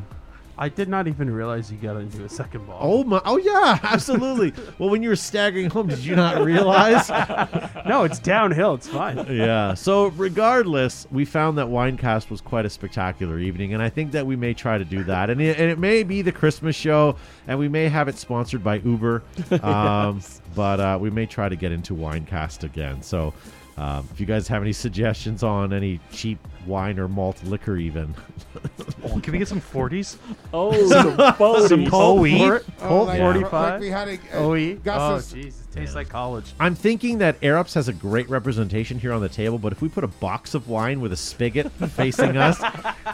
[0.59, 2.79] I did not even realize you got into a second ball.
[2.81, 3.21] Oh my!
[3.23, 4.51] Oh yeah, absolutely.
[4.77, 7.09] well, when you were staggering home, did you not realize?
[7.87, 8.73] no, it's downhill.
[8.73, 9.25] It's fine.
[9.33, 9.73] yeah.
[9.73, 14.25] So regardless, we found that Winecast was quite a spectacular evening, and I think that
[14.27, 17.15] we may try to do that, and it, and it may be the Christmas show,
[17.47, 19.23] and we may have it sponsored by Uber,
[19.63, 20.21] um,
[20.55, 23.01] but uh, we may try to get into Winecast again.
[23.01, 23.33] So.
[23.77, 28.13] Um, if you guys have any suggestions on any cheap wine or malt liquor, even
[29.03, 30.17] Oh, can we get some 40s?
[30.53, 31.69] oh, some photos.
[31.69, 33.51] Some Colt Colt Oh, like, 45.
[33.51, 34.77] Like we had a, a OE.
[34.87, 36.51] Oh, some- jeez, it tastes like college.
[36.59, 39.87] I'm thinking that Aerops has a great representation here on the table, but if we
[39.89, 42.59] put a box of wine with a spigot facing us,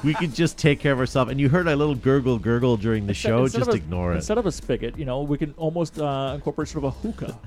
[0.03, 1.29] we could just take care of ourselves.
[1.31, 3.43] And you heard a little gurgle gurgle during the Instead- show.
[3.43, 4.17] instead Just a, ignore it.
[4.17, 7.37] Instead of a spigot, you know, we can almost uh, incorporate sort of a hookah,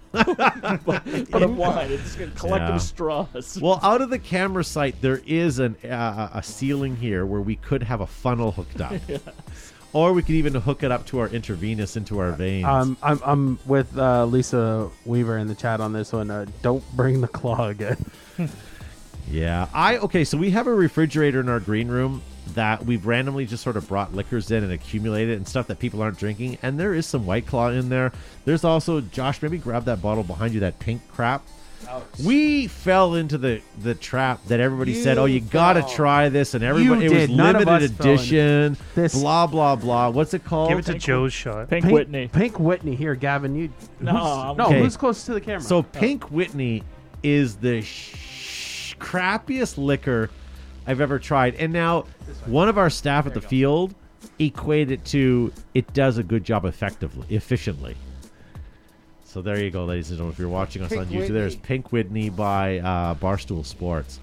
[0.84, 1.90] but, but of wine.
[1.90, 2.78] It's just collective Yeah.
[2.78, 3.58] straws.
[3.60, 7.56] Well, out of the camera sight, there is an uh, a ceiling here where we
[7.56, 8.94] could have a funnel hooked up,
[9.92, 12.66] or we could even hook it up to our intravenous into our veins.
[12.66, 16.30] Um, I'm I'm with uh, Lisa Weaver in the chat on this one.
[16.30, 17.96] Uh, don't bring the claw again.
[19.30, 20.24] Yeah, I okay.
[20.24, 22.22] So we have a refrigerator in our green room
[22.54, 26.00] that we've randomly just sort of brought liquors in and accumulated and stuff that people
[26.00, 26.56] aren't drinking.
[26.62, 28.10] And there is some White Claw in there.
[28.46, 29.42] There's also Josh.
[29.42, 31.46] Maybe grab that bottle behind you, that pink crap.
[32.24, 36.62] We fell into the the trap that everybody said, "Oh, you gotta try this," and
[36.62, 37.30] everybody it was did.
[37.30, 38.76] None limited us fell into edition.
[38.94, 39.14] this.
[39.14, 40.10] Blah blah blah.
[40.10, 40.68] What's it called?
[40.70, 41.70] Give it to Pink- Joe's shot.
[41.70, 42.28] Pink, Whitney.
[42.28, 42.94] Pink Whitney.
[42.94, 43.54] Here, Gavin.
[43.54, 43.70] You.
[44.00, 44.66] No, who's- no.
[44.66, 44.80] Okay.
[44.80, 45.60] Who's close to the camera?
[45.62, 45.82] So oh.
[45.82, 46.82] Pink Whitney
[47.22, 50.30] is the sh- crappiest liquor.
[50.86, 51.54] I've ever tried.
[51.56, 52.06] And now,
[52.46, 53.94] one of our staff at the field
[54.38, 57.94] equated it to it does a good job effectively, efficiently.
[59.28, 60.32] So there you go, ladies and gentlemen.
[60.32, 64.20] If you're watching us Pink on YouTube, there's Pink Whitney by uh, Barstool Sports.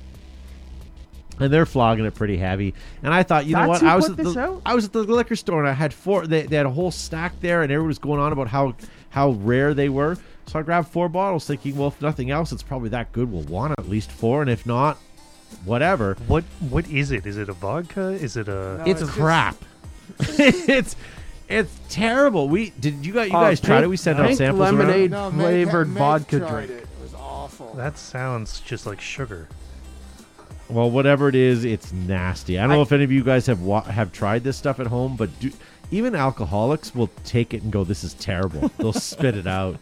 [1.40, 2.74] And they're flogging it pretty heavy.
[3.04, 3.82] And I thought, you know That's what?
[3.82, 4.62] who I was put at this the out?
[4.66, 6.26] I was at the liquor store and I had four.
[6.26, 8.74] They, they had a whole stack there, and everyone was going on about how
[9.10, 10.18] how rare they were.
[10.48, 13.32] So I grabbed four bottles, thinking, well, if nothing else, it's probably that good.
[13.32, 14.98] We'll want at least four, and if not,
[15.66, 16.16] whatever.
[16.28, 17.28] What what is it?
[17.28, 18.08] Is it a vodka?
[18.10, 19.56] Is it a No, it's, it's just- crap.
[20.20, 20.96] it's
[21.50, 22.48] it's terrible.
[22.50, 23.90] We did you guys you Uh, guys tried pink- it?
[23.90, 24.62] We sent out pink samples.
[24.70, 24.78] around?
[24.80, 25.12] lemonade.
[25.12, 26.72] No, Meg- flavored Meg vodka tried drink.
[26.72, 26.74] It.
[26.84, 27.74] it was awful.
[27.76, 29.48] that sounds just like sugar.
[30.70, 32.58] Well, whatever it is, it's nasty.
[32.58, 34.88] I don't know if any of you guys have wa- have tried this stuff at
[34.88, 35.52] home, but do,
[35.92, 39.78] even alcoholics will take it and go, "This is terrible." They'll spit it out.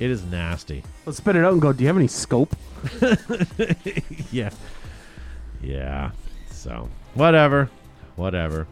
[0.00, 0.82] It is nasty.
[1.04, 1.72] Let's spit it out and go.
[1.74, 2.56] Do you have any scope?
[4.32, 4.50] yeah,
[5.62, 6.10] yeah.
[6.50, 7.68] So whatever,
[8.16, 8.66] whatever.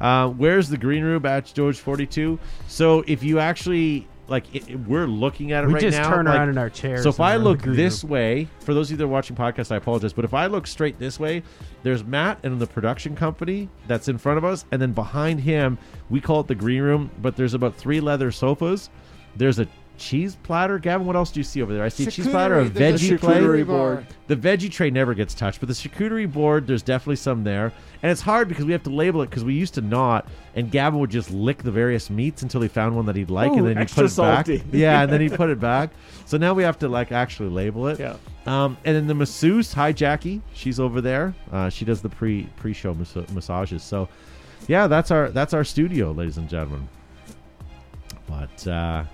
[0.00, 2.38] Uh, where's the green room at George Forty Two?
[2.66, 5.68] So if you actually like, it, it- we're looking at it right now.
[5.68, 6.10] We right just now.
[6.14, 7.02] turn like- around in our chairs.
[7.02, 8.12] So if I look this room.
[8.12, 10.12] way, for those of you that are watching podcast, I apologize.
[10.12, 11.42] But if I look straight this way,
[11.82, 15.78] there's Matt and the production company that's in front of us, and then behind him,
[16.10, 17.10] we call it the green room.
[17.22, 18.90] But there's about three leather sofas.
[19.36, 19.66] There's a
[19.98, 20.78] cheese platter.
[20.78, 21.82] Gavin, what else do you see over there?
[21.82, 22.72] I see a cheese platter, a Charcuterie.
[22.72, 23.42] There's veggie plate.
[23.42, 24.06] charcuterie board.
[24.28, 27.72] The veggie tray never gets touched, but the charcuterie board, there's definitely some there.
[28.02, 30.26] And it's hard because we have to label it because we used to not.
[30.54, 33.50] And Gavin would just lick the various meats until he found one that he'd like,
[33.52, 34.58] Ooh, and then he'd put it salty.
[34.58, 34.66] back.
[34.72, 35.90] Yeah, and then he'd put it back.
[36.24, 37.98] So now we have to like actually label it.
[37.98, 38.16] Yeah.
[38.46, 41.34] Um, and then the masseuse, hi Jackie, she's over there.
[41.52, 43.82] Uh, she does the pre pre show mas- massages.
[43.82, 44.08] So,
[44.68, 46.88] yeah, that's our that's our studio, ladies and gentlemen.
[48.26, 49.04] But uh,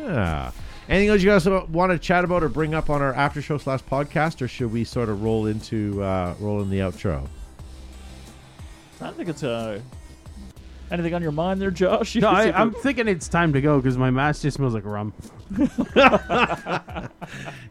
[0.00, 0.50] yeah,
[0.88, 3.58] anything else you guys want to chat about or bring up on our after show
[3.58, 7.26] slash podcast, or should we sort of roll into uh, roll in the outro?
[9.00, 9.80] I think it's uh,
[10.90, 12.16] anything on your mind there, Josh?
[12.16, 15.12] No, I, I'm thinking it's time to go because my mask just smells like rum.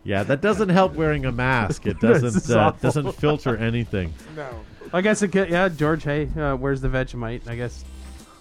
[0.04, 1.86] Yeah, that doesn't help wearing a mask.
[1.86, 2.80] It doesn't is uh, awful.
[2.82, 4.14] doesn't filter anything.
[4.36, 4.48] no.
[4.92, 5.50] I guess it could.
[5.50, 6.04] Yeah, George.
[6.04, 7.48] Hey, uh, where's the Vegemite?
[7.48, 7.86] I guess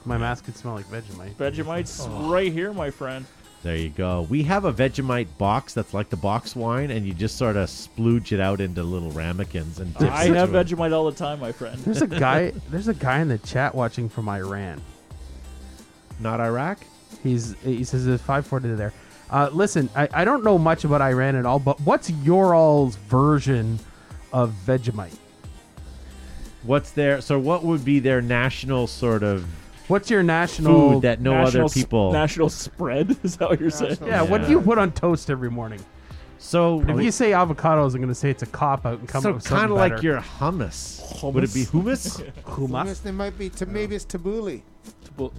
[0.07, 1.34] my mask could smell like Vegemite.
[1.34, 2.30] Vegemite's Oh.
[2.32, 3.26] right here, my friend.
[3.64, 4.22] There you go.
[4.30, 7.68] We have a Vegemite box that's like the box wine, and you just sort of
[7.68, 10.66] splooge it out into little ramekins and dip I it have it.
[10.66, 11.76] Vegemite all the time, my friend.
[11.80, 12.52] There's a guy.
[12.70, 14.80] there's a guy in the chat watching from Iran.
[16.20, 16.78] Not Iraq.
[17.22, 18.92] He's he says it's five forty there.
[19.30, 22.96] Uh, listen, I, I don't know much about Iran at all, but what's your all's
[22.96, 23.78] version
[24.32, 25.16] of Vegemite?
[26.62, 27.38] What's their so?
[27.38, 29.46] What would be their national sort of
[29.89, 32.12] What's your national food that no National other s- people?
[32.12, 33.93] national spread is that what you're saying?
[33.93, 35.84] National- Yeah, what do you put on toast every morning?
[36.39, 39.22] so If you say avocados, I'm going to say it's a cop out and come
[39.22, 40.03] so up with kind of like better.
[40.05, 41.22] your hummus.
[41.32, 42.22] Would it be hummus?
[42.45, 43.03] hummus.
[43.03, 43.49] They might be.
[43.51, 44.62] To, maybe it's tabbouleh.
[45.16, 45.32] Well,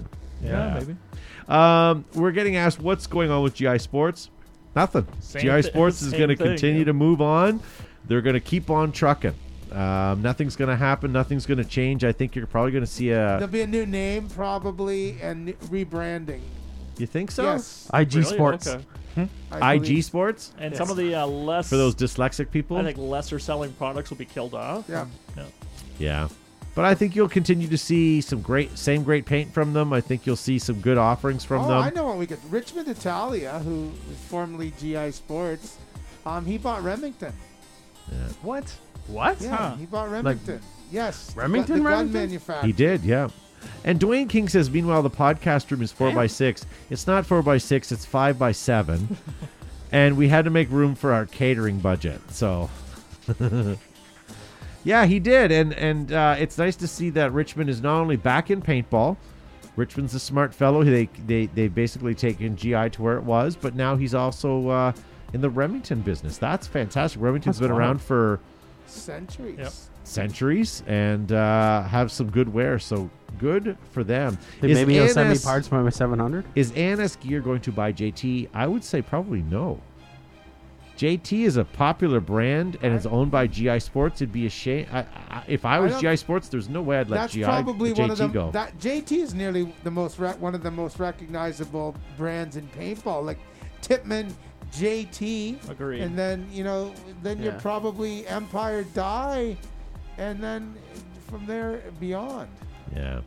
[0.44, 0.50] Yeah.
[0.50, 0.96] yeah, maybe.
[1.48, 4.30] um, we're getting asked what's going on with GI Sportz.
[4.76, 5.08] Nothing.
[5.20, 6.86] Same GI thi- Sports is same going to thing, continue yeah.
[6.86, 7.62] to move on.
[8.06, 9.34] They're going to keep on trucking.
[9.72, 11.12] Um, nothing's going to happen.
[11.12, 12.04] Nothing's going to change.
[12.04, 13.16] I think you're probably going to see a.
[13.16, 16.42] There'll be a new name probably and rebranding.
[16.98, 17.44] You think so?
[17.44, 17.90] Yes.
[17.94, 18.36] IG Really?
[18.36, 18.68] Sports.
[18.68, 18.84] Okay.
[19.52, 20.78] I IG believe- Sports And Yes.
[20.78, 22.78] some of the uh, less for those dyslexic people.
[22.78, 24.86] I think lesser selling products will be killed off.
[24.88, 25.06] Yeah.
[25.98, 26.28] Yeah.
[26.76, 29.92] But I think you'll continue to see some great, same great paint from them.
[29.92, 31.78] I think you'll see some good offerings from oh, them.
[31.78, 32.40] I know what we could.
[32.50, 35.74] Richmond Italia, who was formerly GI Sportz,
[36.26, 37.34] um, he bought Remington.
[38.42, 38.74] What?
[39.12, 39.42] What?
[39.42, 39.76] Yeah, Huh.
[39.76, 40.62] he bought Remington.
[40.92, 42.22] yes, Remington gun, the gun Remington?
[42.22, 42.68] manufacturer.
[42.68, 43.30] He did, yeah.
[43.84, 46.66] And Dwayne King says, meanwhile, the podcast room is four by six.
[46.90, 49.18] It's not four by six; it's five by seven.
[49.92, 52.22] and we had to make room for our catering budget.
[52.32, 52.70] So,
[54.84, 58.16] yeah, he did, and and uh, it's nice to see that Richmond is not only
[58.16, 59.18] back in paintball.
[59.76, 60.84] Richmond's a smart fellow.
[60.84, 64.92] They they they basically taken GI to where it was, but now he's also uh,
[65.34, 66.38] in the Remington business.
[66.38, 67.22] That's fantastic.
[67.22, 67.80] Remington's That's been wild.
[67.82, 68.40] around for
[68.90, 69.58] Centuries.
[69.60, 69.74] Yep.
[70.04, 72.80] centuries and uh, have some good wear.
[72.80, 74.38] So good for them.
[74.62, 76.46] Hey, Is maybe he'll send me ANS parts for my 700.
[76.56, 78.50] Is ANS Gear going to buy JT?
[78.54, 79.80] I would say probably no.
[80.98, 84.16] JT is a popular brand and it's owned by GI Sportz.
[84.16, 84.86] It'd be a shame.
[84.92, 85.00] I,
[85.30, 87.44] I, if I I was don't- GI Sportz, there's no way I'd let That's GI
[87.44, 88.52] probably JT one of the go.
[88.52, 93.24] that JT is nearly the most re- one of the most recognizable brands in paintball.
[93.24, 93.38] Like
[93.82, 94.36] Tippmann,
[94.74, 96.02] JT, Agreed.
[96.02, 96.94] and then you know
[97.24, 99.58] then you're probably Empire Dye,
[100.18, 100.76] and then
[101.28, 102.50] from there beyond.
[102.96, 103.22] Yeah.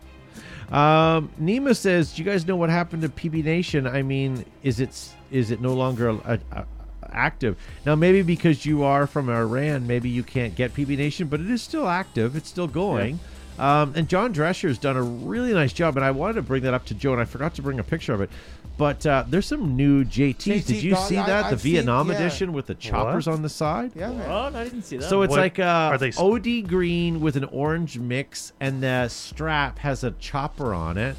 [0.70, 3.86] Um, Nima says, "Do you guys know what happened to PB Nation?
[3.86, 6.64] I mean, is it is it no longer a, a,
[7.12, 7.56] active.
[7.84, 11.50] Now, maybe because you are from Iran, maybe you can't get PB Nation, but it
[11.50, 12.36] is still active.
[12.36, 13.18] It's still going.
[13.58, 16.74] Um, and John Drescher's done a really nice job, and I wanted to bring that
[16.74, 18.30] up to Joe, and I forgot to bring a picture of it.
[18.78, 20.66] But uh, there's some new JTs.
[20.66, 21.42] Did you dog- see I- that?
[21.42, 22.16] the I've seen- Vietnam yeah.
[22.16, 23.92] edition with the choppers on the side?
[23.94, 24.28] Yeah, man.
[24.28, 24.54] What?
[24.56, 25.08] I didn't see that.
[25.08, 29.08] So it's What- like uh, are they OD green with an orange mix, and the
[29.08, 31.16] strap has a chopper on it.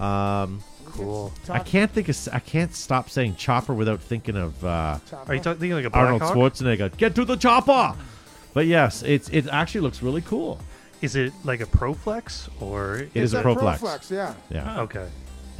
[0.00, 0.60] Um,
[0.92, 1.32] Cool.
[1.48, 2.14] I can't think of.
[2.16, 4.98] s- I can't stop saying chopper without thinking of uh,
[5.28, 6.34] Are you talking like a Black Arnold Hawk?
[6.36, 6.96] Schwarzenegger.
[6.96, 7.94] Get to the chopper.
[8.54, 10.58] But yes, it's it actually looks really cool.
[11.00, 12.96] Is it like a Proflex or?
[12.96, 13.78] It is a It's Proflex.
[13.78, 14.34] Proflex, yeah.
[14.50, 15.06] Yeah, Okay.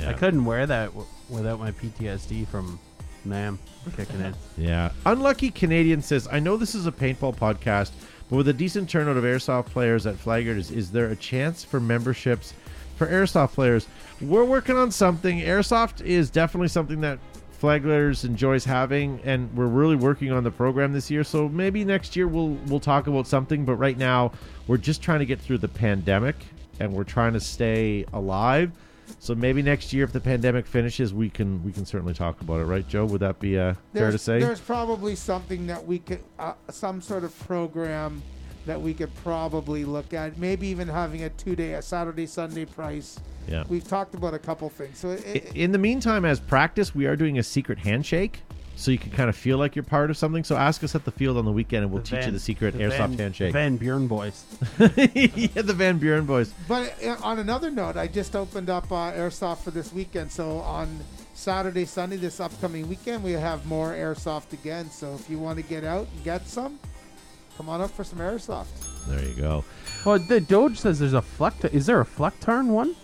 [0.02, 0.10] Yeah.
[0.10, 2.78] I couldn't wear that w- without my PTSD from
[3.24, 3.58] Nam
[3.96, 4.34] kicking in.
[4.56, 4.92] Yeah.
[5.06, 7.92] Unlucky Canadian says, I know this is a paintball podcast,
[8.28, 11.80] but with a decent turnout of airsoft players at Flaggers, is there a chance for
[11.80, 12.54] memberships
[12.96, 13.86] for airsoft players?
[14.20, 15.40] We're working on something.
[15.40, 17.18] Airsoft is definitely something that
[17.60, 21.24] Flaggers enjoys having, and we're really working on the program this year.
[21.24, 23.64] So maybe next year we'll we'll talk about something.
[23.66, 24.32] But right now,
[24.66, 26.36] we're just trying to get through the pandemic,
[26.78, 28.72] and we're trying to stay alive.
[29.18, 32.60] So maybe next year, if the pandemic finishes, we can we can certainly talk about
[32.60, 33.04] it, right, Joe?
[33.06, 34.40] Would that be uh, fair to say?
[34.40, 38.22] there's probably something that we could, uh, some sort of program
[38.66, 40.38] that we could probably look at.
[40.38, 43.18] Maybe even having a two-day, a Saturday, Sunday price.
[43.48, 43.64] Yeah.
[43.68, 44.98] We've talked about a couple things.
[44.98, 48.42] So it, In the meantime, as practice, we are doing a secret handshake,
[48.80, 50.42] so you can kind of feel like you're part of something.
[50.42, 52.40] So ask us at the field on the weekend, and we'll The teach you the
[52.40, 53.52] secret the airsoft Van, handshake.
[53.52, 54.44] Van Buren boys.
[54.78, 56.52] yeah, the Van Buren boys.
[56.66, 60.32] But uh, on another note, I just opened up uh, airsoft for this weekend.
[60.32, 60.88] So on
[61.34, 64.90] Saturday, Sunday, this upcoming weekend, we have more airsoft again.
[64.90, 66.78] So if you want to get out and get some,
[67.58, 69.06] come on up for some airsoft.
[69.08, 69.64] There you go.
[70.06, 71.64] Well, the Doge says there's a Fleck.
[71.66, 72.96] Is there a Flecktarn one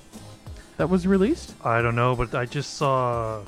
[0.79, 1.55] that was released?
[1.65, 3.43] I don't know, but I just saw.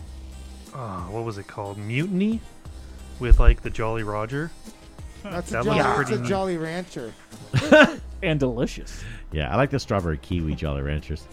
[0.75, 1.79] Uh, what was it called?
[1.79, 2.41] Mutiny,
[3.21, 4.51] with like the Jolly Roger.
[5.23, 6.25] That's a That jolly, looks that's a.
[6.29, 7.13] Jolly Rancher.
[8.23, 9.03] and delicious.
[9.33, 11.27] Yeah, I like the strawberry kiwi Jolly Ranchers.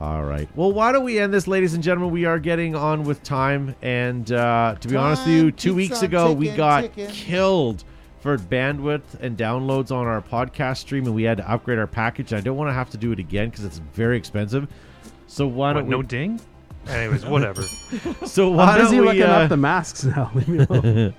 [0.00, 0.48] All right.
[0.56, 2.10] Well, why don't we end this, ladies and gentlemen?
[2.10, 5.76] We are getting on with time, and uh, to be honest with you, two keeps
[5.76, 7.08] weeks on ago we got ticking.
[7.08, 7.84] killed
[8.20, 12.32] for bandwidth and downloads on our podcast stream, and we had to upgrade our package.
[12.32, 14.68] I don't want to have to do it again because it's very expensive.
[15.26, 16.06] So why What, don't no we?
[16.06, 16.40] ding?
[16.90, 17.62] Anyways, whatever.
[18.26, 19.06] So why I'm busy don't we?
[19.06, 20.30] looking uh, up the masks now.
[20.34, 21.14] Leave me alone.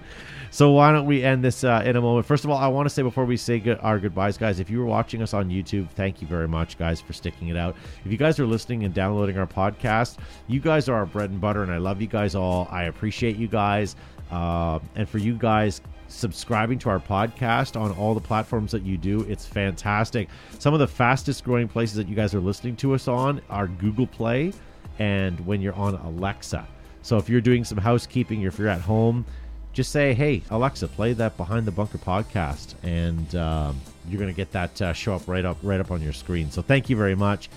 [0.53, 2.25] So why don't we end this uh, in a moment?
[2.25, 4.69] First of all, I want to say before we say good, our goodbyes, guys, if
[4.69, 7.75] you were watching us on YouTube, thank you very much, guys, for sticking it out.
[8.03, 10.17] If you guys are listening and downloading our podcast,
[10.47, 12.67] you guys are our bread and butter, and I love you guys all.
[12.69, 13.95] I appreciate you guys,
[14.29, 18.97] uh, and for you guys subscribing to our podcast on all the platforms that you
[18.97, 20.27] do, it's fantastic.
[20.59, 23.67] Some of the fastest growing places that you guys are listening to us on are
[23.67, 24.51] Google Play
[25.01, 26.67] and when you're on Alexa.
[27.01, 29.25] So if you're doing some housekeeping, or if you're at home,
[29.73, 34.37] just say, "Hey Alexa, play that Behind the Bunker podcast," and um, you're going to
[34.37, 36.51] get that uh, show up right up right up on your screen.
[36.51, 37.49] So thank you very much,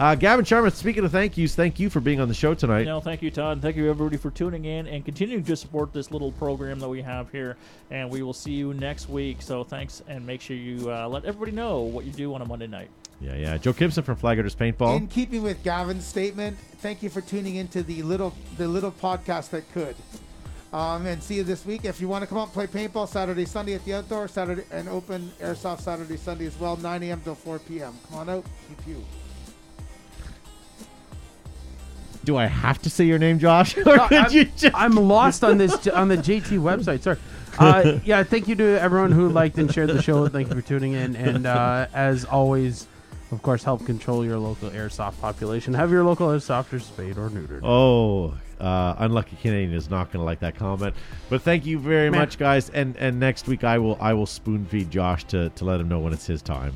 [0.00, 0.72] uh, Gavin Sharma.
[0.72, 2.84] Speaking of thank yous, thank you for being on the show tonight.
[2.84, 3.62] No, thank you, Todd.
[3.62, 7.00] Thank you, everybody, for tuning in and continuing to support this little program that we
[7.02, 7.56] have here.
[7.92, 9.40] And we will see you next week.
[9.40, 12.44] So thanks, and make sure you uh, let everybody know what you do on a
[12.44, 12.90] Monday night.
[13.20, 13.56] Yeah, yeah.
[13.56, 14.96] Joe Gibson from Flaggers Paintball.
[14.96, 19.50] In keeping with Gavin's statement, thank you for tuning into the little the little podcast
[19.50, 19.96] that could.
[20.72, 21.84] Um, and see you this week.
[21.86, 24.64] If you want to come out and play paintball Saturday, Sunday at the outdoor, Saturday
[24.70, 27.20] and open airsoft Saturday, Sunday as well, 9 a.m.
[27.22, 27.94] till 4 p.m.
[28.10, 29.02] Come on out, keep you.
[32.24, 34.74] Do I have to say your name, Josh, or No, could I'm, you just?
[34.74, 37.02] I'm lost on this on the JT website.
[37.02, 37.18] Sorry.
[37.58, 40.28] Uh, yeah, thank you to everyone who liked and shared the show.
[40.28, 42.86] Thank you for tuning in, and uh, as always,
[43.30, 45.74] of course, help control your local airsoft population.
[45.74, 47.60] Have your local airsofters spayed or neutered.
[47.62, 50.94] Oh, uh, unlucky Canadian is not going to like that comment.
[51.28, 52.20] But thank you very Man.
[52.20, 52.70] much, guys.
[52.70, 55.88] And and next week I will I will spoon feed Josh to to let him
[55.88, 56.72] know when it's his time.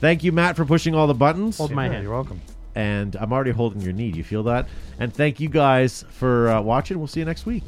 [0.00, 1.58] Thank you, Matt, for pushing all the buttons.
[1.58, 2.04] Hold my Yeah, hand.
[2.04, 2.40] You're welcome.
[2.74, 4.12] And I'm already holding your knee.
[4.12, 4.68] Do you feel that?
[5.00, 6.98] And thank you guys for uh, watching.
[6.98, 7.64] We'll see you next week.